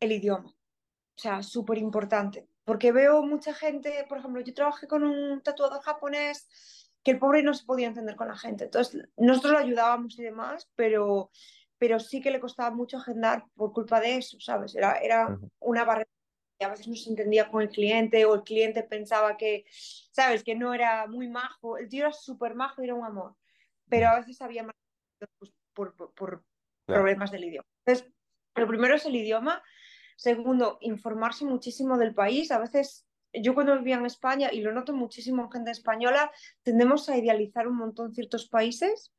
[0.00, 5.04] el idioma, o sea, súper importante, porque veo mucha gente, por ejemplo, yo trabajé con
[5.04, 6.48] un tatuador japonés
[7.02, 8.64] que el pobre no se podía entender con la gente.
[8.64, 11.30] Entonces, nosotros lo ayudábamos y demás, pero,
[11.78, 14.74] pero sí que le costaba mucho agendar por culpa de eso, ¿sabes?
[14.74, 16.08] Era, era una barrera
[16.64, 19.64] a veces no se entendía con el cliente o el cliente pensaba que,
[20.10, 20.42] ¿sabes?
[20.42, 21.76] Que no era muy majo.
[21.78, 23.36] El tío era súper majo y era un amor,
[23.88, 24.74] pero a veces había más
[25.38, 26.44] pues, por, por,
[26.86, 27.66] problemas del idioma.
[27.84, 28.12] Entonces,
[28.54, 29.62] lo primero es el idioma.
[30.16, 32.50] Segundo, informarse muchísimo del país.
[32.50, 36.30] A veces, yo cuando vivía en España, y lo noto muchísimo en gente española,
[36.62, 39.12] tendemos a idealizar un montón ciertos países,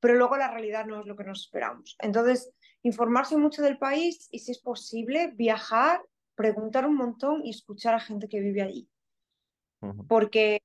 [0.00, 1.96] pero luego la realidad no es lo que nos esperamos.
[2.00, 2.50] Entonces,
[2.82, 6.00] informarse mucho del país y si es posible, viajar
[6.40, 8.88] preguntar un montón y escuchar a gente que vive allí.
[10.08, 10.62] Porque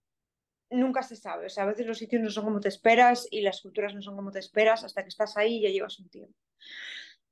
[0.69, 3.41] nunca se sabe, o sea, a veces los sitios no son como te esperas y
[3.41, 6.07] las culturas no son como te esperas hasta que estás ahí y ya llevas un
[6.07, 6.37] tiempo.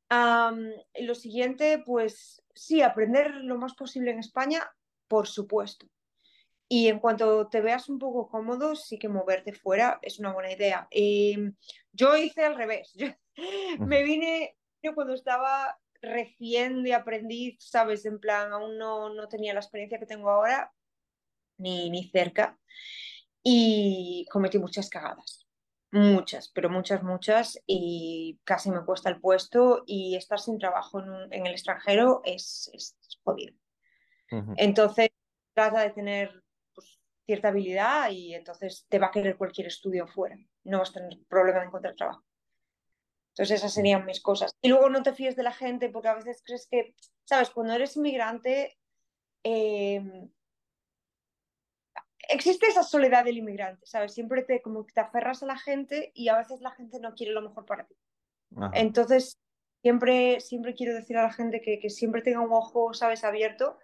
[0.10, 4.70] lo siguiente, pues sí, aprender lo más posible en España,
[5.14, 5.86] por supuesto.
[6.68, 10.52] Y en cuanto te veas un poco cómodo, sí que moverte fuera es una buena
[10.52, 10.88] idea.
[10.90, 11.56] Em,
[11.92, 12.92] yo hice al revés.
[12.98, 13.10] Yo,
[13.86, 14.58] me vine
[14.96, 18.06] cuando estaba recién de aprendiz, ¿sabes?
[18.08, 20.74] En plan, aún no, no tenía la experiencia que tengo ahora,
[21.58, 22.58] ni, ni cerca,
[23.44, 25.46] y cometí muchas cagadas.
[25.92, 31.00] Muchas, pero muchas, muchas, y casi me cuesta el puesto y estar sin trabajo
[31.32, 33.63] en, el extranjero es, es jodido.
[34.58, 35.10] Entonces,
[35.54, 40.38] trata de tener pues, cierta habilidad y entonces te va a querer cualquier estudio fuera.
[40.64, 42.24] No vas a tener problema de encontrar trabajo.
[43.34, 44.56] Entonces esas serían mis cosas.
[44.62, 47.74] Y luego no te fíes de la gente porque a veces crees que, sabes, cuando
[47.74, 48.78] eres inmigrante,
[49.44, 50.30] em,
[52.30, 54.14] existe esa soledad del inmigrante, ¿sabes?
[54.14, 57.16] Siempre te, como que te aferras a la gente y a veces la gente no
[57.16, 57.96] quiere lo mejor para ti.
[58.74, 59.40] Entonces,
[59.82, 63.80] siempre, siempre quiero decir a la gente que, que, siempre tenga un ojo, ¿sabes?, abierto,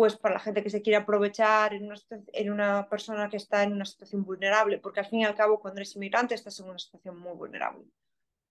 [0.00, 1.96] pues para la gente que se quiere aprovechar en una,
[2.32, 5.60] en una persona que está en una situación vulnerable, porque al fin y al cabo,
[5.60, 7.84] cuando eres inmigrante, estás en una situación muy vulnerable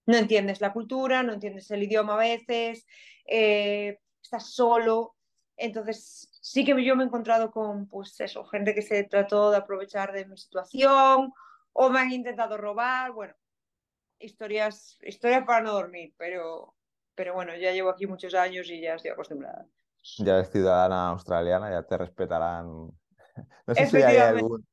[0.10, 2.88] no entiendes la cultura, no entiendes el idioma a veces,
[3.26, 5.16] eh, estás solo.
[5.56, 9.58] Entonces, sí que yo me he encontrado con, pues eso, gente que se trató de
[9.58, 11.32] aprovechar de mi situación
[11.74, 13.36] o me han intentado robar, bueno,
[14.20, 16.76] historias, historias para no dormir, pero,
[17.14, 19.68] pero bueno, ya llevo aquí muchos años y ya estoy acostumbrada.
[20.20, 22.92] Ya eres ciudadana australiana, ya te respetarán.
[23.66, 24.68] No sé si hay algún,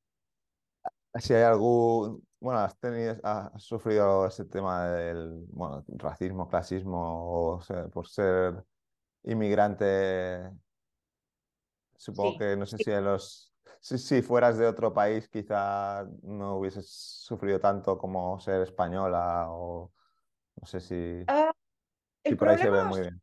[1.21, 7.61] si hay algún bueno, has, tenido, has sufrido ese tema del bueno, racismo, clasismo, o
[7.93, 8.63] por ser
[9.25, 10.51] inmigrante.
[11.97, 13.53] Supongo que no sé si en los.
[13.81, 19.93] Si, fueras de otro país, quizá no hubieses sufrido tanto como ser española, o
[20.61, 21.25] no sé si.
[21.29, 21.53] Ah,
[22.25, 23.23] el por ahí se ve muy bien.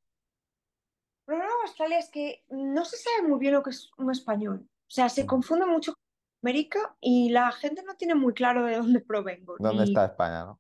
[1.64, 4.66] Australia es que no se sabe muy bien lo que es un español.
[4.66, 5.94] O sea, se confunde mucho
[6.44, 9.56] América y la gente no tiene muy claro de dónde provengo.
[9.60, 10.60] ¿Dónde está España, no?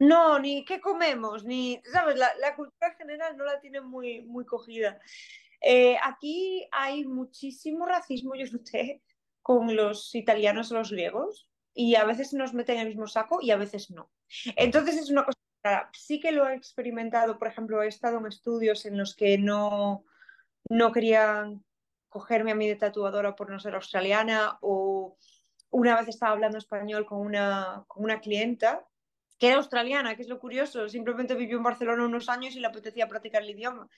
[0.00, 2.16] No, ni qué comemos, ni, ¿sabes?
[2.16, 4.98] La, cultura general no la tiene muy, muy cogida.
[5.60, 9.02] Eh, aquí hay muchísimo racismo, yo sé,
[9.42, 13.40] con los italianos o los griegos, y a veces nos meten en el mismo saco
[13.42, 14.10] y a veces no.
[14.56, 15.38] Entonces es una cosa
[15.92, 20.04] Sí que lo he experimentado, por ejemplo, he estado en estudios en los que no,
[20.68, 21.64] no querían
[22.08, 25.16] cogerme a mí de tatuadora por no ser australiana o
[25.70, 28.84] una vez estaba hablando español con una, con una clienta
[29.38, 32.66] que era australiana, que es lo curioso, simplemente vivió en Barcelona unos años y le
[32.66, 33.88] apetecía practicar el idioma.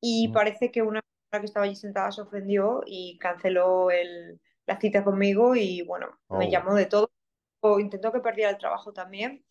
[0.00, 0.32] Y mm.
[0.32, 5.04] parece que una persona que estaba allí sentada se ofendió y canceló el, la cita
[5.04, 6.50] conmigo y bueno, me oh.
[6.50, 7.10] llamó de todo.
[7.60, 9.44] O intentó que perdiera el trabajo también.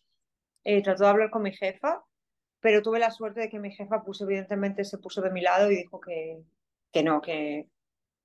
[0.68, 2.04] Eh, trató de hablar con mi jefa,
[2.58, 5.70] pero tuve la suerte de que mi jefa pues evidentemente se puso de mi lado
[5.70, 6.42] y dijo que,
[6.90, 7.68] que no, que,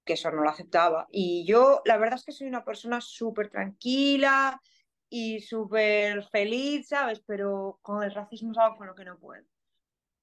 [0.03, 1.07] que eso no lo aceptaba.
[1.11, 4.59] Y yo, la verdad es que soy una persona súper tranquila
[5.07, 7.21] y súper feliz, ¿sabes?
[7.27, 9.45] Pero con el racismo es algo con lo que no puedo.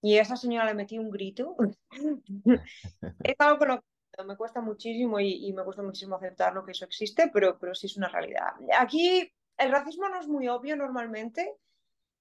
[0.03, 1.55] Y a esa señora le metí un grito.
[3.23, 6.85] es algo con lo que me cuesta muchísimo y, me cuesta muchísimo aceptarlo que eso
[6.85, 8.55] existe, pero, pero sí es una realidad.
[8.77, 11.55] Aquí el racismo no es muy obvio normalmente.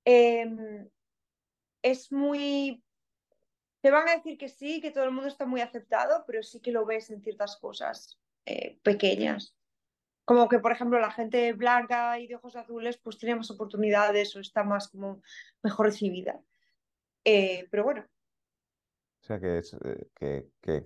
[0.10, 0.90] Em,
[1.82, 2.82] es muy
[3.82, 6.62] te van a decir que sí, que todo el mundo está muy aceptado, pero sí
[6.62, 9.56] que lo ves en ciertas cosas eh, pequeñas.
[10.24, 14.36] Como que, por ejemplo, la gente blanca y de ojos azules, pues tiene más oportunidades
[14.36, 15.22] o está más como
[15.62, 16.42] mejor recibida.
[17.26, 18.06] Eh, pero bueno.
[19.22, 20.80] O sea que, es, eh, que,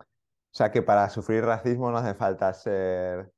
[0.00, 3.32] o sea que para sufrir racismo no hace falta ser.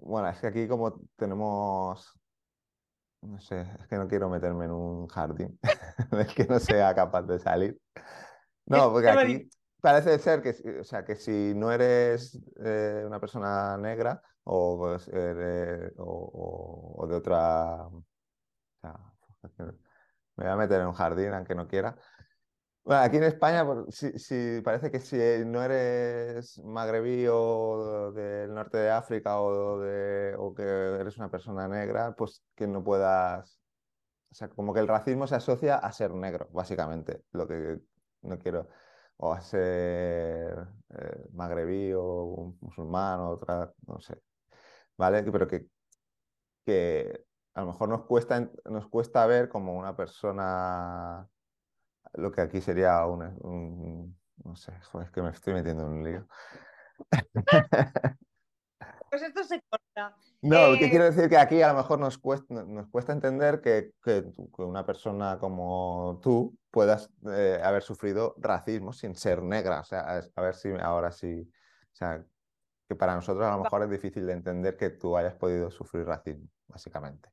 [0.00, 2.21] bueno, es que aquí como tenemos
[3.22, 5.58] no sé, es que no quiero meterme en un jardín
[6.12, 7.80] es que no sea capaz de salir.
[8.66, 9.50] No, porque aquí
[9.80, 15.08] parece ser que, o sea, que si no eres eh, una persona negra o, pues,
[15.96, 17.88] o, de otra...
[20.36, 21.96] me voy a meter en un jardín, aunque no quiera.
[22.84, 25.16] Bueno, aquí en España, si, parece que si
[25.46, 31.68] no eres magrebí o del norte de África o, de, o que eres una persona
[31.68, 33.60] negra, pues que no puedas...
[34.30, 37.78] O sea, como que el racismo se asocia a ser negro, básicamente, lo que
[38.22, 38.68] no quiero
[39.18, 44.20] o a ser eh, magrebí o musulmán o otra, no sé,
[44.96, 45.22] ¿vale?
[45.22, 45.68] Pero que,
[46.66, 47.24] que
[47.54, 51.28] a lo mejor nos cuesta, nos cuesta ver como una persona,
[52.14, 56.26] lo que aquí sería un, no sé, es que me estoy metiendo en un lío.
[59.12, 60.16] Pues esto se corta.
[60.40, 63.12] No, lo que eh, quiero decir que aquí a lo mejor nos cuesta, nos cuesta
[63.12, 64.24] entender que, que,
[64.56, 69.80] una persona como tú puedas eh, haber sufrido racismo sin ser negra.
[69.80, 71.46] O sea, a, ver si ahora sí.
[71.92, 72.24] O sea,
[72.88, 76.06] que para nosotros a lo mejor es difícil de entender que tú hayas podido sufrir
[76.06, 77.28] racismo, básicamente.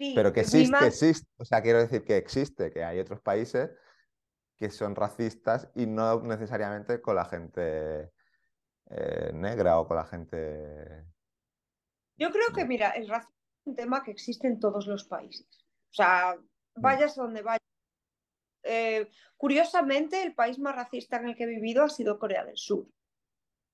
[0.00, 1.28] Sí, Pero que existe, existe.
[1.36, 3.68] O sea, quiero decir que existe, que hay otros países
[4.56, 8.10] que son racistas y no necesariamente con la gente
[8.88, 11.04] eh, negra o con la gente...
[12.16, 15.46] Yo creo que, mira, el racismo es un tema que existe en todos los países.
[15.90, 16.80] O sea, mm.
[16.80, 17.60] vayas donde vayas.
[18.62, 22.56] Eh, curiosamente, el país más racista en el que he vivido ha sido Corea del
[22.56, 22.86] Sur,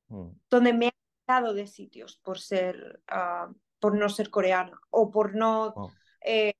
[0.08, 0.30] mm.
[0.50, 0.92] donde me he
[1.24, 3.48] quedado de sitios por ser, ah,
[3.78, 5.92] por no ser coreana o por no oh.
[6.26, 6.52] Eh,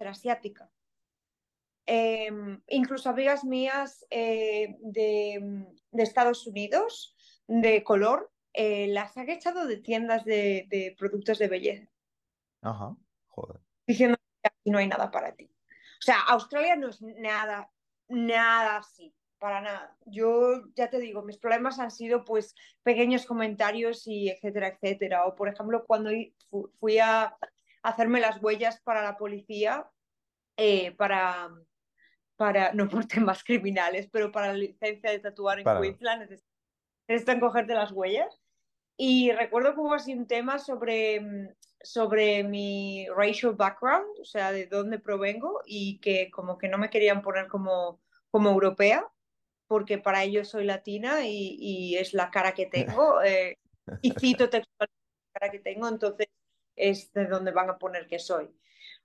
[0.00, 0.70] asiática.
[1.86, 9.76] Em, incluso amigas mías de, de, Estados Unidos de color eh, las han echado de
[9.76, 11.92] tiendas de, productos de belleza.
[12.62, 12.96] Ajá,
[13.28, 13.60] joder.
[13.86, 15.44] Diciendo que aquí no hay nada para ti.
[15.44, 17.70] O sea, Australia no es nada,
[18.08, 19.96] nada así, para nada.
[20.06, 25.26] Yo ya te digo, mis problemas han sido pues pequeños comentarios y etcétera, etcétera.
[25.26, 26.10] O por ejemplo, cuando
[26.80, 27.36] fui a
[27.82, 29.88] hacerme las huellas para la policía,
[30.56, 31.50] eh, para,
[32.36, 36.28] para, no por temas criminales, pero para la licencia de tatuar en Queensland,
[37.08, 38.40] necesitan cogerte las huellas.
[38.98, 44.66] Y recuerdo que hubo así un tema sobre, sobre mi racial background, o sea, de
[44.66, 48.00] dónde provengo, y que como que no me querían poner como,
[48.30, 49.06] como europea,
[49.68, 52.66] porque para ellos soy latina y, y es la cara que
[53.04, 53.58] tengo, eh,
[54.00, 54.94] y cito textualmente
[55.34, 56.28] la cara que tengo, entonces
[56.76, 58.54] es de donde van a poner que soy.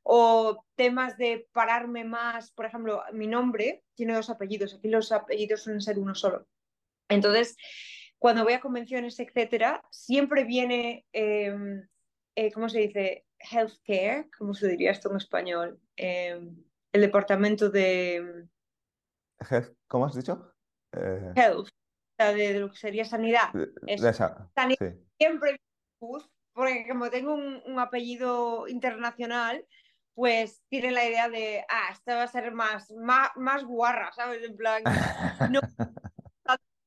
[0.04, 5.64] O temas de pararme más, por ejemplo, mi nombre tiene dos apellidos, aquí los apellidos
[5.64, 6.48] suelen ser uno solo.
[7.08, 7.56] Entonces,
[8.18, 11.88] cuando voy a convenciones, etcétera, siempre viene, em,
[12.36, 13.26] eh, ¿cómo se dice?
[13.40, 15.80] Healthcare, ¿cómo se diría esto en español?
[15.96, 16.64] Em,
[16.94, 18.48] el departamento de...
[19.88, 20.54] ¿Cómo has dicho?
[20.94, 21.70] Eh, Health,
[22.18, 23.50] de, lo que sería sanidad.
[24.54, 24.88] sanidad.
[25.18, 25.60] Siempre
[26.54, 29.66] porque como tengo un, apellido internacional,
[30.14, 34.44] pues tiene la idea de, ah, esta va a ser más, más, más guarra, ¿sabes?
[34.44, 34.84] En plan,
[35.50, 35.62] no,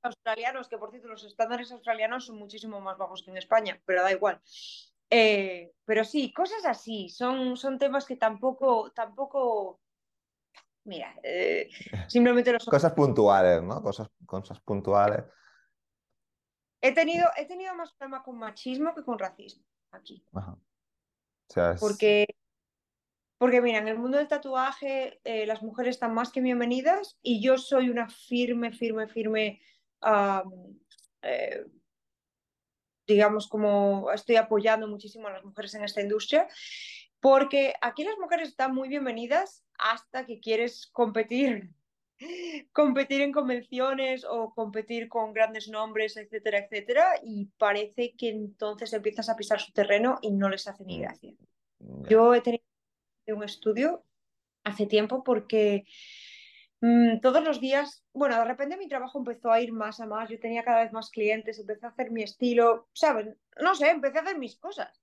[0.02, 4.02] australianos, que por cierto los estándares australianos son muchísimo más bajos que en España, pero
[4.02, 4.40] da igual.
[5.10, 9.80] Eh, pero sí, cosas así, son, son temas que tampoco, tampoco,
[10.84, 11.68] mira, eh,
[12.08, 12.64] simplemente los...
[12.64, 13.82] Cosas puntuales, ¿no?
[13.82, 15.24] Cosas, cosas puntuales.
[16.85, 20.22] He tenido, he tenido más problema con machismo que con racismo aquí.
[21.80, 22.26] Porque
[23.39, 27.43] porque mira, en el mundo del tatuaje eh, las mujeres están más que bienvenidas y
[27.43, 29.62] yo soy una firme, firme, firme
[31.22, 31.64] eh,
[33.07, 36.49] digamos, como estoy apoyando muchísimo a las mujeres en esta industria,
[37.18, 41.70] porque aquí las mujeres están muy bienvenidas hasta que quieres competir,
[42.72, 49.29] competir en convenciones o competir con grandes nombres, etcétera, etcétera, y parece que entonces empiezas
[49.29, 51.35] a pisar su terreno y no les hace ni mm, gracia.
[52.09, 52.62] Yo he tenido
[53.29, 54.05] un estudio
[54.64, 55.85] hace tiempo porque
[56.87, 60.29] Mm, todos los días, bueno, de repente mi trabajo empezó a ir más a más,
[60.29, 63.39] yo tenía cada vez más clientes, empecé a hacer mi estilo, ¿saben?
[63.59, 65.01] No sé, empecé a hacer mis cosas.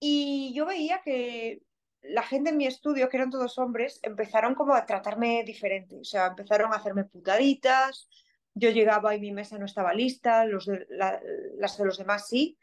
[0.00, 1.60] Y yo veía que
[2.02, 6.04] la gente en mi estudio, que eran todos hombres, empezaron como a tratarme diferente, o
[6.04, 8.08] sea, empezaron a hacerme putaditas,
[8.54, 12.58] yo llegaba y mi mesa no estaba lista, los las de los demás sí,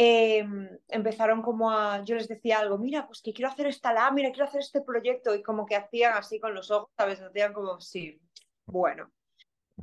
[0.00, 4.30] Em, empezaron como a, yo les decía algo, mira, pues que quiero hacer esta lámina,
[4.30, 7.20] quiero hacer este proyecto, y como que hacían así con los ojos, ¿sabes?
[7.20, 8.16] Hacían como, sí,
[8.64, 9.10] bueno.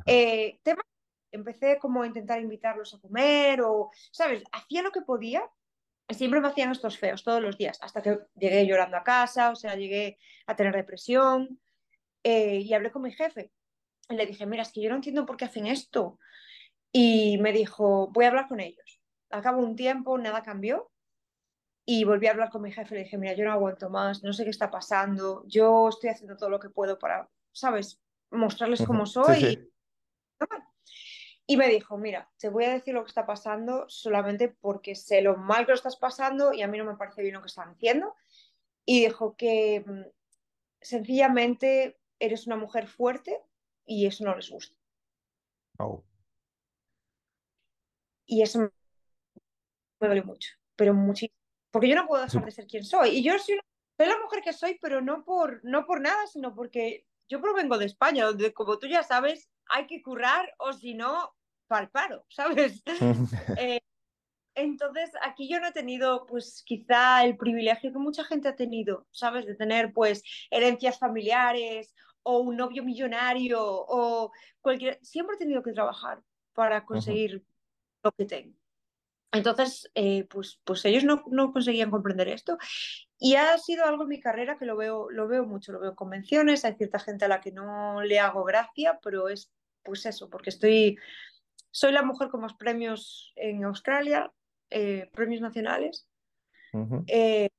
[0.06, 0.82] Eh, tema,
[1.32, 4.42] empecé como a intentar invitarlos a comer o, ¿sabes?
[4.54, 5.44] Hacía lo que podía.
[6.10, 9.56] Siempre me hacían estos feos todos los días, hasta que llegué llorando a casa, o
[9.56, 11.60] sea, llegué a tener depresión
[12.24, 13.52] eh, y hablé con mi jefe.
[14.10, 16.20] le dije, mira, es que yo no entiendo por qué hacen esto.
[16.92, 19.02] Y me dijo, voy a hablar con ellos.
[19.30, 20.92] Al cabo de un tiempo, nada cambió.
[21.86, 22.96] Y volví a hablar con mi jefe.
[22.96, 25.44] Le dije, mira, yo no aguanto más, no sé qué está pasando.
[25.48, 28.00] Yo estoy haciendo todo lo que puedo para, ¿sabes?
[28.32, 29.36] Mostrarles cómo soy.
[29.36, 29.72] Sí, sí.
[31.48, 35.22] Y me dijo, mira, te voy a decir lo que está pasando solamente porque sé
[35.22, 37.48] lo mal que lo estás pasando y a mí no me parece bien lo que
[37.48, 38.16] están haciendo.
[38.84, 40.06] Y dijo que mm,
[40.82, 43.42] sencillamente eres una mujer fuerte
[43.86, 44.76] y eso no les gusta.
[45.78, 46.04] Oh.
[48.26, 48.70] Y eso me
[50.00, 51.38] duele mucho, pero muchísimo.
[51.70, 53.18] Porque yo no puedo dejar de ser quien soy.
[53.18, 53.60] Y yo soy,
[53.98, 57.78] soy la mujer que soy, pero no por, no por nada, sino porque yo provengo
[57.78, 61.34] de España, donde como tú ya sabes, hay que currar o si no,
[61.68, 62.84] pal paro, ¿sabes?
[63.58, 63.80] eh,
[64.56, 69.06] entonces, aquí yo no he tenido, pues quizá el privilegio que mucha gente ha tenido,
[69.12, 69.46] ¿sabes?
[69.46, 71.94] De tener, pues, herencias familiares
[72.24, 74.98] o un novio millonario o cualquier...
[75.04, 77.44] Siempre he tenido que trabajar para conseguir
[78.02, 78.58] lo que tengo.
[79.34, 82.58] Entonces, eh, pues, pues ellos no, no, conseguían comprender esto.
[83.18, 85.92] Y ha sido algo en mi carrera que lo veo, lo veo mucho, lo veo
[85.92, 89.52] en convenciones, hay cierta gente a la que no le hago gracia, pero es
[89.84, 90.98] pues eso, porque estoy,
[91.72, 94.34] soy la mujer con más premios en Australia,
[94.70, 96.10] eh, premios nacionales.
[97.08, 97.50] eh,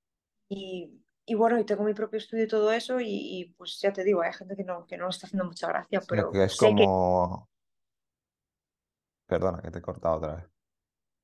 [0.48, 3.92] y, y, bueno, y tengo mi propio estudio y todo eso, y, y, pues ya
[3.92, 6.30] te digo, hay gente que no, que no está haciendo mucha gracia, pero...
[6.30, 7.48] que es como...
[7.48, 9.34] Que...
[9.34, 10.44] Perdona, que te he cortado otra vez.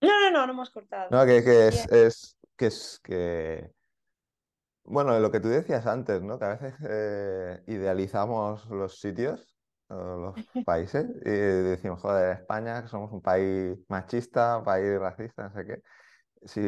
[0.01, 1.09] No, no, no, no me has cortado.
[1.11, 3.71] No, que, que es, es, que es que...
[4.85, 6.39] Bueno, lo que tú decías antes, ¿no?
[6.39, 9.57] Que a veces eh, idealizamos los sitios,
[9.89, 15.55] los países, y decimos, joder, España, que somos un país machista, un país racista, no
[15.55, 15.83] sé qué.
[16.47, 16.61] Si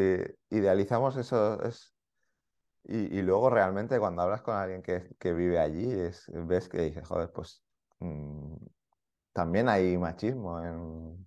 [0.50, 1.92] idealizamos eso, es...
[2.84, 6.82] Y, y luego realmente cuando hablas con alguien que, que vive allí, es, ves que
[6.82, 7.64] dices, joder, pues
[7.98, 8.56] mmm,
[9.32, 11.26] también hay machismo en,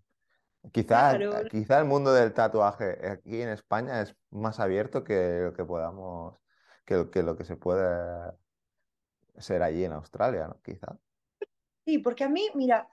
[0.72, 1.48] Quizá, claro.
[1.50, 6.38] quizá el mundo del tatuaje aquí en España es más abierto que lo que podamos,
[6.88, 8.32] que, que lo que se puede
[9.38, 10.60] ser allí en Australia, ¿no?
[10.64, 10.98] Quizá.
[11.86, 12.90] Sí, porque a mí, mira,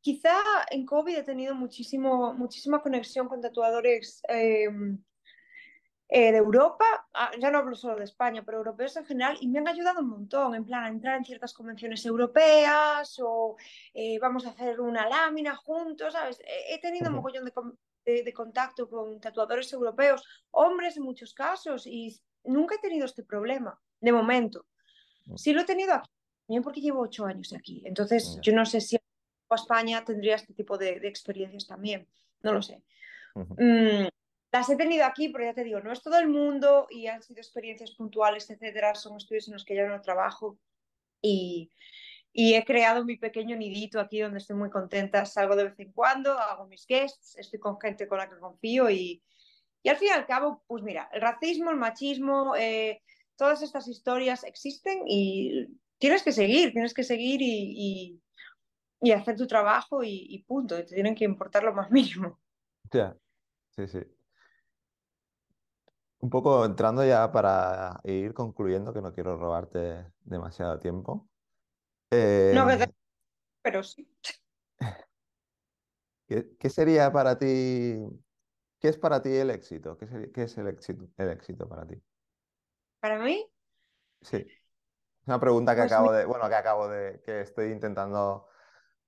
[0.00, 0.36] quizá
[0.70, 4.68] en COVID he tenido muchísimo, muchísima conexión con tatuadores eh,
[6.08, 6.84] eh, de Europa,
[7.40, 10.08] ya no hablo solo de España, pero europeos en general, y me han ayudado un
[10.08, 13.56] montón, en plan, a entrar en ciertas convenciones europeas o
[13.92, 16.40] eh, vamos a hacer una lámina juntos, ¿sabes?
[16.40, 17.52] He, he tenido un mogollón de,
[18.04, 23.22] de, de, contacto con tatuadores europeos, hombres en muchos casos, y nunca he tenido este
[23.22, 24.66] problema, de momento.
[25.36, 26.10] Sí lo he tenido aquí,
[26.46, 30.54] también porque llevo ocho años aquí, entonces yo no sé si a España tendría este
[30.54, 32.08] tipo de, de experiencias también,
[32.42, 32.82] no lo sé.
[33.34, 34.04] Uh -huh.
[34.04, 34.08] mm,
[34.52, 37.22] las he tenido aquí, pero ya te digo, no es todo el mundo y han
[37.22, 38.94] sido experiencias puntuales, etcétera.
[38.94, 40.58] Son estudios en los que ya no trabajo
[41.22, 41.70] y,
[42.32, 45.26] y, he creado mi pequeño nidito aquí donde estoy muy contenta.
[45.26, 48.90] Salgo de vez en cuando, hago mis guests, estoy con gente con la que confío
[48.90, 49.22] y,
[49.82, 53.02] y al fin y al cabo, pues mira, el racismo, el machismo, eh,
[53.36, 55.66] todas estas historias existen y
[55.98, 58.20] tienes que seguir, tienes que seguir y,
[59.00, 60.78] y, hacer tu trabajo y, punto.
[60.78, 62.38] Y te tienen que importar lo más mínimo.
[62.92, 63.16] Ya,
[63.70, 64.00] sí, sí.
[66.20, 71.28] Un poco entrando ya para ir concluyendo, que no quiero robarte demasiado tiempo.
[72.14, 72.66] Eh, no,
[73.62, 74.06] pero sí.
[76.28, 77.46] ¿Qué, ¿Qué, sería para ti?
[78.78, 79.96] ¿Qué es para ti el éxito?
[79.96, 82.02] ¿Qué, sería, qué es el éxito, el éxito para ti?
[83.00, 83.50] ¿Para mí?
[84.20, 84.36] Sí.
[84.36, 88.46] Es una pregunta que pues acabo de, bueno, que acabo de, que estoy intentando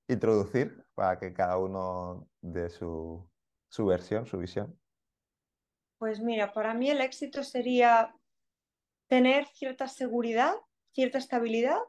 [0.09, 3.29] introducir para que cada uno dé su,
[3.69, 4.81] su versión, su visión.
[5.99, 8.15] Pues mira, para mí el éxito sería
[9.09, 10.55] tener cierta seguridad,
[10.93, 11.81] cierta estabilidad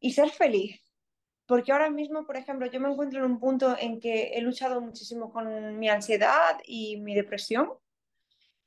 [0.00, 0.80] y ser feliz.
[1.46, 4.80] Porque ahora mismo, por ejemplo, yo me encuentro en un punto en que he luchado
[4.80, 7.72] muchísimo con mi ansiedad y mi depresión.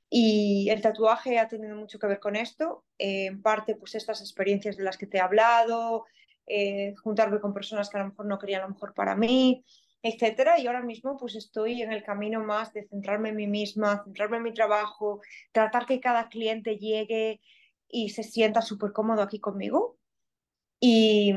[0.10, 2.86] Y el tatuaje ha tenido mucho que ver con esto.
[3.00, 6.06] Eh, en parte, pues estas experiencias de las que te he hablado,
[6.46, 9.64] eh, juntarme con personas que a lo mejor no querían lo mejor para mí,
[10.04, 10.60] etcétera.
[10.60, 14.38] Y ahora mismo pues estoy en el camino más de centrarme en mí misma, centrarme
[14.38, 15.22] en mi trabajo,
[15.52, 17.40] tratar que cada cliente llegue
[17.88, 19.98] y se sienta súper cómodo aquí conmigo.
[20.86, 21.34] Y,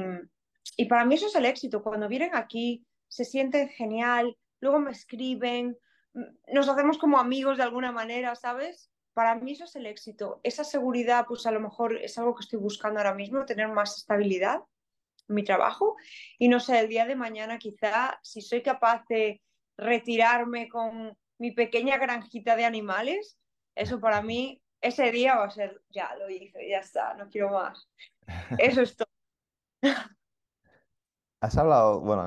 [0.77, 1.85] y para mí eso es el éxito.
[1.85, 5.79] Cuando vienen aquí, se sienten genial, luego me escriben,
[6.53, 8.91] nos hacemos como amigos de alguna manera, ¿sabes?
[9.15, 10.41] Para mí eso es el éxito.
[10.43, 13.97] Esa seguridad, pues a lo mejor es algo que estoy buscando ahora mismo, tener más
[13.97, 14.63] estabilidad
[15.29, 15.97] mi trabajo
[16.39, 19.41] y no sé, el día de mañana quizá si soy capaz de
[19.77, 23.39] retirarme con mi pequeña granjita de animales,
[23.77, 27.51] eso para mí, ese día va a ser, ya lo hice, ya está, no quiero
[27.51, 27.89] más.
[28.59, 29.16] Eso es todo.
[31.41, 32.27] Has hablado, bueno,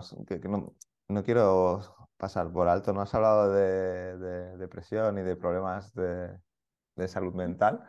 [1.07, 1.81] no, quiero
[2.17, 6.39] pasar por alto, no has hablado de, depresión y de problemas de,
[7.07, 7.83] salud mental.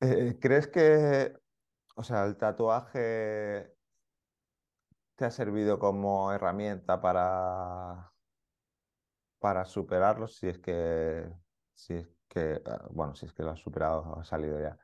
[0.00, 1.34] Eh, ¿Crees que,
[1.96, 3.72] o sea, el tatuaje
[5.16, 8.12] te ha servido como herramienta para,
[9.38, 11.28] para superarlos si es que,
[11.74, 14.78] si es que, ah, bueno, si es que lo has superado, ha salido ya?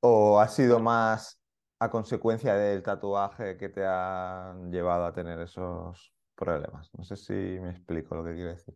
[0.00, 1.39] ¿O ha sido más
[1.80, 6.90] a consecuencia del tatuaje que te han llevado a tener esos problemas.
[6.94, 8.74] No sé si me explico lo que quiero decir.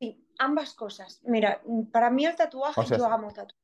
[0.00, 1.22] Sí, ambas cosas.
[1.24, 1.62] Mira,
[1.92, 3.60] para mí el tatuaje, yo amo tatuar.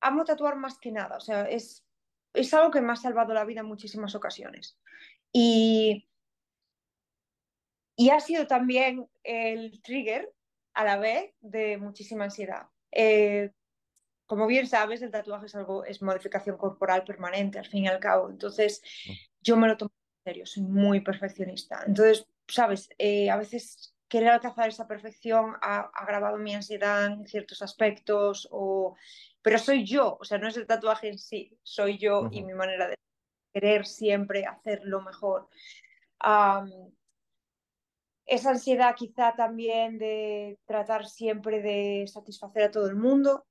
[0.00, 1.86] Amo tatuar más que nada, o sea, es,
[2.34, 4.78] es algo que me ha salvado la vida en muchísimas ocasiones.
[5.32, 6.08] Y,
[7.96, 10.34] y ha sido también el trigger
[10.74, 12.68] a la vez de muchísima ansiedad.
[12.92, 13.52] Eh,
[14.26, 18.00] como bien sabes, el tatuaje es algo, es modificación corporal permanente, al fin y al
[18.00, 18.30] cabo.
[18.30, 18.82] Entonces,
[19.40, 19.92] yo me lo tomo
[20.24, 21.82] en serio, soy muy perfeccionista.
[21.86, 27.62] Entonces, sabes, eh, a veces querer alcanzar esa perfección ha agravado mi ansiedad en ciertos
[27.62, 28.96] aspectos, o...
[29.42, 32.54] pero soy yo, o sea, no es el tatuaje en sí, soy yo y mi
[32.54, 32.96] manera de
[33.52, 35.48] querer siempre hacer lo mejor.
[38.26, 43.46] esa ansiedad quizá también de tratar siempre de satisfacer a todo el mundo,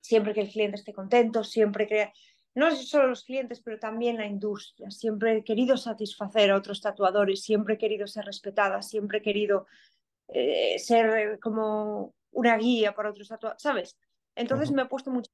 [0.00, 2.12] siempre que el cliente esté contento, siempre que,
[2.54, 4.90] no solo los clientes, pero también la industria.
[4.90, 9.66] Siempre he querido satisfacer a otros tatuadores, siempre he querido ser respetada, siempre he querido
[10.28, 13.98] eh, ser como una guía para otros tatuadores, ¿sabes?
[14.34, 15.30] Entonces me he puesto mucha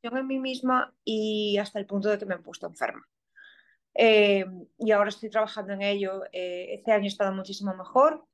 [0.00, 3.06] presión en mí misma y hasta el punto de que me he puesto enferma.
[3.94, 4.44] Eh,
[4.78, 6.22] y ahora estoy trabajando en ello.
[6.32, 8.24] Eh, este año he estado muchísimo mejor.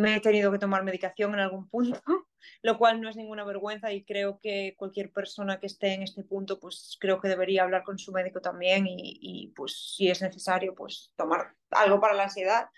[0.00, 2.00] Me he tenido que tomar medicación en algún punto
[2.62, 6.24] lo cual no es ninguna vergüenza y creo que cualquier persona que esté en este
[6.24, 10.74] punto, pues creo que debería hablar con su médico también y, pues si es necesario,
[10.74, 12.68] pues tomar algo para la ansiedad,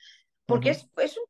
[0.46, 1.24] porque es, es un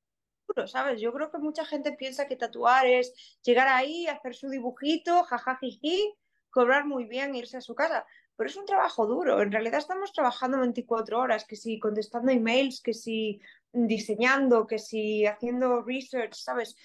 [0.67, 1.01] ¿sabes?
[1.01, 6.15] Yo creo que mucha gente piensa que tatuar es llegar ahí, hacer su dibujito, jajajiji,
[6.51, 8.05] cobrar muy bien, irse a su casa.
[8.37, 9.41] Pero es un trabajo duro.
[9.41, 13.41] En realidad estamos trabajando 24 horas, que si contestando emails, que si
[13.73, 16.77] diseñando, que si haciendo research, ¿sabes?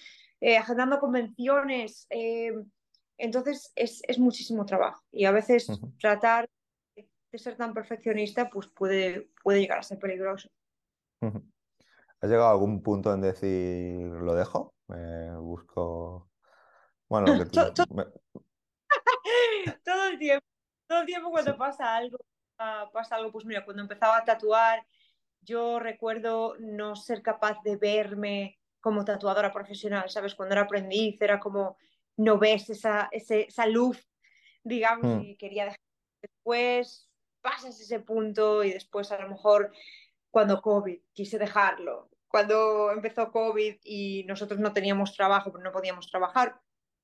[0.42, 2.08] eh, agendando convenciones.
[2.10, 2.54] Eh,
[3.18, 5.68] entonces es, es, muchísimo trabajo y a veces
[6.00, 6.48] tratar
[6.96, 10.50] de ser tan perfeccionista pues puede, puede llegar a ser peligroso.
[11.22, 14.76] ¿Has llegado a algún punto en decir lo dejo?
[14.88, 16.30] Me busco.
[17.10, 17.26] Bueno,
[19.84, 20.46] todo, el tiempo.
[20.88, 22.18] Todo el tiempo cuando pasa algo,
[22.94, 24.86] pasa algo, pues mira, cuando empezaba a tatuar,
[25.48, 30.36] yo recuerdo no ser capaz de verme como tatuadora profesional, ¿sabes?
[30.36, 31.78] Cuando era aprendiz era como
[32.18, 34.08] no ves esa, esa luz,
[34.64, 35.22] digamos, hmm.
[35.22, 35.80] y quería dejar
[36.22, 37.10] después,
[37.42, 39.72] pasas ese punto y después a lo mejor
[40.30, 46.10] cuando COVID quise dejarlo, cuando empezó COVID y nosotros no teníamos trabajo, pero no podíamos
[46.10, 46.60] trabajar,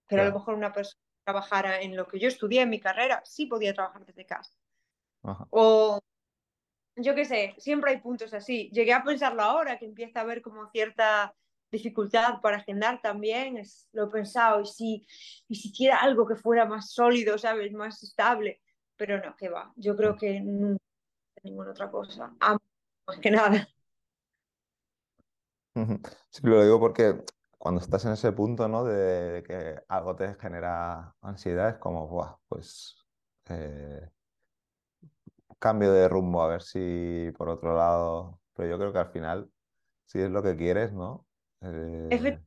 [0.07, 3.21] pero a lo mejor una persona trabajara en lo que yo estudié en mi carrera,
[3.23, 4.53] sí podía trabajar desde casa.
[5.49, 6.01] O
[6.95, 8.69] yo qué sé, siempre hay puntos así.
[8.71, 11.33] Llegué a pensarlo ahora, que empieza a haber como cierta
[11.71, 15.07] dificultad para agendar también, es, lo he pensado, y si,
[15.47, 17.73] y si quiera algo que fuera más sólido, ¿sabes?
[17.73, 18.61] Más estable,
[18.95, 20.77] pero no, que va, yo creo que no
[21.43, 23.67] ninguna otra cosa, más que nada.
[26.29, 27.23] Sí, lo digo porque
[27.57, 28.83] cuando estás en ese punto, ¿no?
[28.83, 32.95] De, que algo te genera ansiedad, es como, Buah, pues
[33.49, 34.09] eh,
[35.63, 39.49] cambio de rumbo, a ver si por otro lado, pero yo creo que al final,
[40.05, 41.25] si es lo que quieres, ¿no?
[41.61, 42.37] Eh...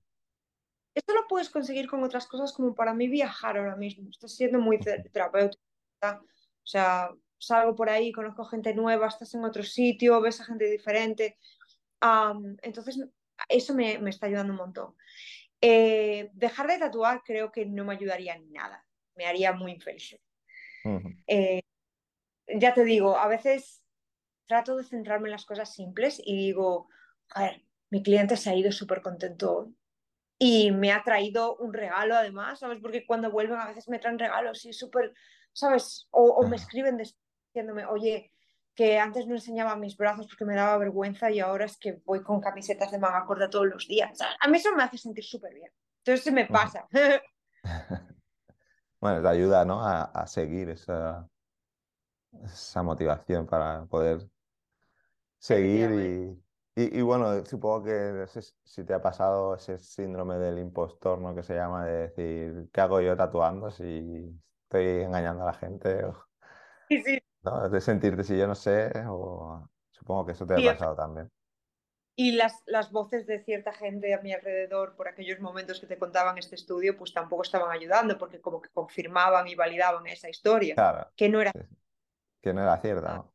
[0.94, 4.10] Esto lo puedes conseguir con otras cosas como para mí viajar ahora mismo.
[4.10, 5.62] Estás siendo muy terapéutico.
[6.02, 10.70] O sea, salgo por ahí, conozco gente nueva, estás en otro sitio, ves a gente
[10.70, 11.38] diferente.
[12.62, 12.98] entonces,
[13.48, 14.94] eso me, me, está ayudando un montón.
[15.62, 18.84] Eh, dejar de tatuar creo que no me ayudaría en nada.
[19.14, 20.18] Me haría muy infeliz.
[21.26, 21.62] Eh,
[22.48, 23.82] ya te digo, a veces
[24.46, 26.88] trato de centrarme en las cosas simples y digo,
[27.30, 29.72] a ver, mi cliente se ha ido súper contento
[30.38, 32.78] y me ha traído un regalo además, ¿sabes?
[32.80, 35.14] Porque cuando vuelven a veces me traen regalos y súper,
[35.52, 36.08] ¿sabes?
[36.10, 38.32] O, me escriben diciéndome, oye,
[38.74, 42.22] que antes no enseñaba mis brazos porque me daba vergüenza y ahora es que voy
[42.22, 44.18] con camisetas de manga corta todos los días.
[44.40, 45.72] A mí eso me hace sentir súper bien.
[46.04, 46.86] Entonces se me pasa.
[49.00, 49.80] bueno, te ayuda, ¿no?
[49.82, 51.26] A, seguir esa,
[52.44, 54.28] esa motivación para poder
[55.38, 56.46] seguir y
[56.78, 58.26] y, bueno, supongo que
[58.62, 61.34] si te ha pasado ese síndrome del impostor, ¿no?
[61.34, 66.02] Que se llama de decir, ¿qué hago yo tatuando si estoy engañando a la gente?
[66.90, 67.18] Sí, sí.
[67.44, 67.70] ¿no?
[67.70, 71.32] De sentirte si yo no sé, o supongo que eso te ha pasado también.
[72.14, 75.98] Y las, las voces de cierta gente a mi alrededor por aquellos momentos que te
[75.98, 80.74] contaban este estudio, pues tampoco estaban ayudando, porque como que confirmaban y validaban esa historia,
[80.74, 81.52] claro, que no era...
[82.46, 83.34] Que no era cierta, ¿no?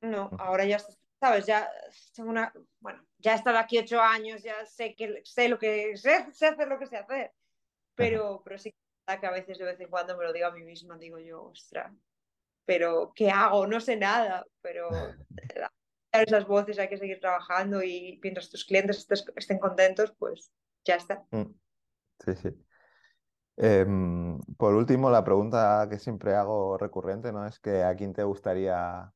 [0.00, 0.78] No, ahora ya,
[1.20, 1.70] sabes, ya
[2.16, 2.50] tengo una...
[2.80, 5.98] Bueno, ya he estado aquí ocho años, ya sé, que, sé lo que...
[5.98, 7.30] Sé, sé hacer lo que sé hacer,
[7.94, 8.74] pero, pero sí
[9.20, 11.42] que a veces de vez en cuando me lo digo a mí misma, digo yo,
[11.42, 11.92] ostras,
[12.64, 13.66] pero ¿qué hago?
[13.66, 14.88] No sé nada, pero
[16.10, 19.06] esas voces hay que seguir trabajando y mientras tus clientes
[19.36, 20.50] estén contentos, pues
[20.86, 21.22] ya está.
[21.32, 21.52] Mm.
[22.24, 22.48] Sí, sí.
[23.56, 27.46] Em, por último, la pregunta que siempre hago recurrente, ¿no?
[27.46, 29.12] Es que a quién te gustaría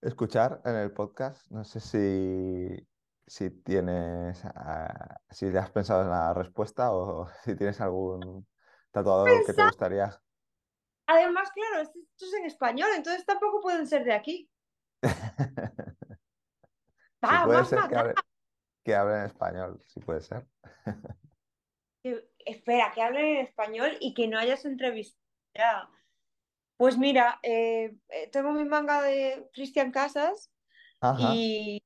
[0.00, 1.50] escuchar en el podcast.
[1.50, 2.88] No sé si,
[3.26, 8.46] si tienes, ah, si has pensado en la respuesta o si tienes algún
[8.90, 10.20] tatuador que te gustaría.
[11.06, 14.50] Además, claro, esto es en español, entonces tampoco pueden ser de aquí.
[17.24, 17.78] Va, puede ser
[18.84, 20.46] que, hable, en español, sí puede ser.
[22.46, 25.88] Espera, que hablen en español y que no hayas entrevistado.
[26.76, 30.50] Pues mira, eh, eh, tengo mi manga de Cristian Casas
[31.18, 31.82] y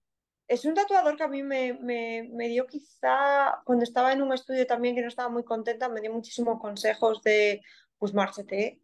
[0.48, 4.66] es un tatuador que a mí me, me, dio quizá, cuando estaba en un estudio
[4.66, 7.62] también que no estaba muy contenta, me dio muchísimos consejos de,
[7.98, 8.80] pues márchate,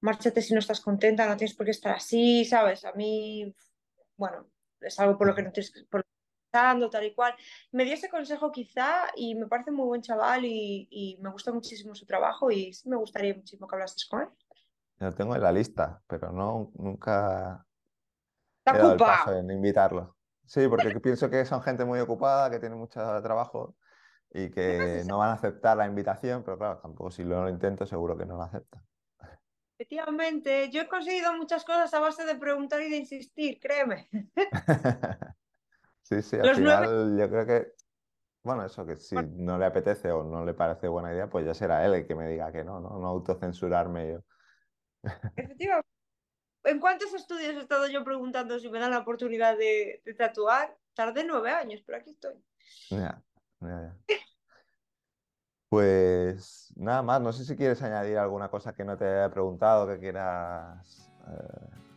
[0.00, 2.84] márchate si no estás contenta, no tienes por qué estar así, ¿sabes?
[2.84, 3.54] A mí,
[4.16, 4.48] bueno,
[4.80, 5.84] es algo por lo que no tienes que
[6.52, 7.34] por tal y cual.
[7.72, 11.94] Me dio ese consejo quizá y me parece muy buen chaval y, me gusta muchísimo
[11.94, 14.28] su trabajo y sí me gustaría muchísimo que hablases con él.
[14.98, 17.66] Lo tengo en la lista, pero no, nunca
[18.66, 20.16] he dado el paso en invitarlo.
[20.44, 23.76] Sí, porque pienso que son gente muy ocupada, que tiene mucho trabajo
[24.30, 28.16] y que no van a aceptar la invitación, pero claro, tampoco si lo intento seguro
[28.16, 28.82] que no lo aceptan.
[29.78, 34.08] Efectivamente, yo he conseguido muchas cosas a base de preguntar y de insistir, créeme.
[36.02, 37.72] sí, sí, al final yo creo que,
[38.42, 41.54] bueno, eso que si no le apetece o no le parece buena idea, pues ya
[41.54, 44.18] será él el que me diga que no, no, no autocensurarme yo.
[45.36, 45.88] Efectivamente.
[46.64, 50.76] ¿En cuántos estudios he estado yo preguntando si me dan la oportunidad de, tatuar?
[50.94, 52.34] Tardé nueve años, pero aquí estoy.
[52.90, 53.20] Ya,
[53.60, 53.96] ya, ya.
[55.68, 59.86] Pues nada más, no sé si quieres añadir alguna cosa que no te haya preguntado,
[59.88, 61.10] que quieras...
[61.26, 61.91] Eh.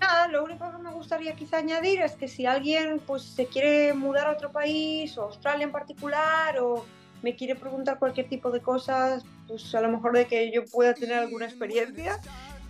[0.00, 3.94] Nada, lo único que me gustaría quizá añadir es que si alguien pues se quiere
[3.94, 6.84] mudar a otro país, o Australia en particular, o
[7.22, 10.94] me quiere preguntar cualquier tipo de cosas, pues a lo mejor de que yo pueda
[10.94, 12.20] tener alguna experiencia,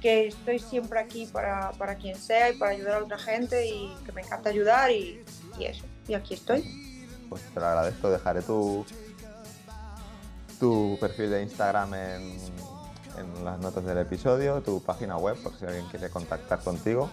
[0.01, 3.93] que estoy siempre aquí para, para quien sea y para ayudar a otra gente y
[4.05, 5.24] que me encanta ayudar y,
[5.59, 5.85] y eso.
[6.07, 6.62] Y aquí estoy.
[7.29, 8.87] Pues te lo agradezco, dejaré tu,
[10.61, 12.39] tu perfil de Instagram en,
[13.45, 17.11] las notas del episodio, tu página web, por si alguien quiere contactar contigo.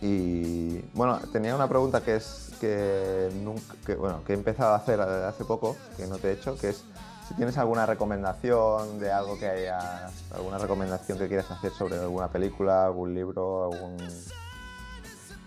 [0.00, 5.00] Y bueno, tenía una pregunta que es que, nunca, bueno, que he empezado a hacer
[5.00, 6.84] hace poco, que no te he hecho, que es
[7.26, 12.28] si tienes alguna recomendación de algo que hayas, alguna recomendación que quieras hacer sobre alguna
[12.28, 13.96] película, algún libro, algún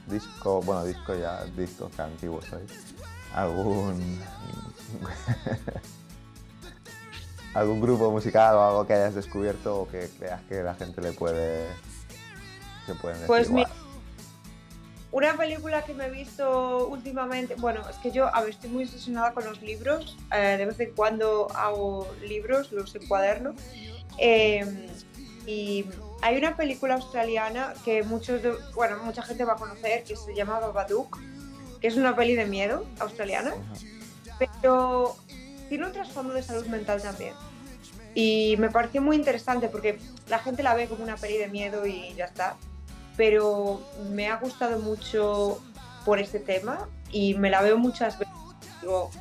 [0.07, 2.63] disco, bueno, disco ya, disco que antiguo soy,
[3.33, 4.19] algún
[7.53, 11.11] algún grupo musical o algo que hayas descubierto o que creas que la gente le
[11.11, 11.67] puede
[12.85, 13.69] se pueden Pues mira,
[15.11, 18.83] una película que me he visto últimamente, bueno, es que yo a ver, estoy muy
[18.83, 23.55] obsesionada con los libros, eh, de vez en cuando hago libros, los encuaderno.
[24.19, 24.87] Eh,
[25.47, 25.85] y
[26.21, 28.41] hay una película australiana que muchos,
[28.75, 31.17] bueno, mucha gente va a conocer que se llama Babadook,
[31.81, 33.53] que es una peli de miedo australiana,
[34.37, 35.15] pero
[35.69, 37.33] tiene un trasfondo de salud mental también.
[38.15, 41.85] Y me pareció muy interesante porque la gente la ve como una peli de miedo
[41.85, 42.57] y ya está.
[43.15, 45.61] Pero me ha gustado mucho
[46.05, 48.33] por este tema y me la veo muchas veces.
[48.81, 49.11] Digo,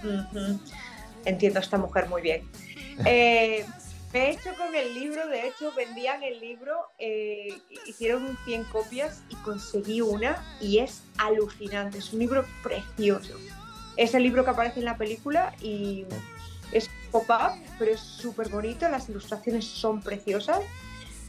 [1.25, 2.49] entiendo a esta mujer muy bien.
[3.05, 3.65] Eh,
[4.13, 9.23] me he hecho con el libro, de hecho vendían el libro, eh, hicieron 100 copias
[9.29, 13.35] y conseguí una y es alucinante, es un libro precioso.
[13.97, 16.07] Es el libro que aparece en la película y
[16.73, 20.61] es pop-up, pero es súper bonito, las ilustraciones son preciosas.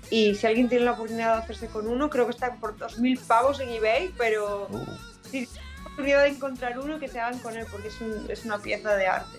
[0.10, 3.20] Y si alguien tiene la oportunidad de hacerse con uno, creo que están por 2.000
[3.22, 4.86] pavos en eBay, pero uh.
[5.24, 8.46] si tiene la oportunidad de encontrar uno, que se hagan con él, porque es, es
[8.46, 9.38] una pieza de arte.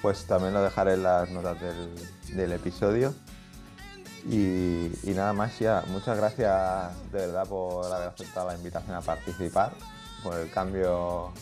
[0.00, 1.56] Pues también lo dejaré en las notas
[2.28, 3.14] del, episodio.
[4.28, 9.00] Y, y, nada más ya, muchas gracias de verdad por haber aceptado la invitación a
[9.00, 9.72] participar,
[10.22, 11.32] por el cambio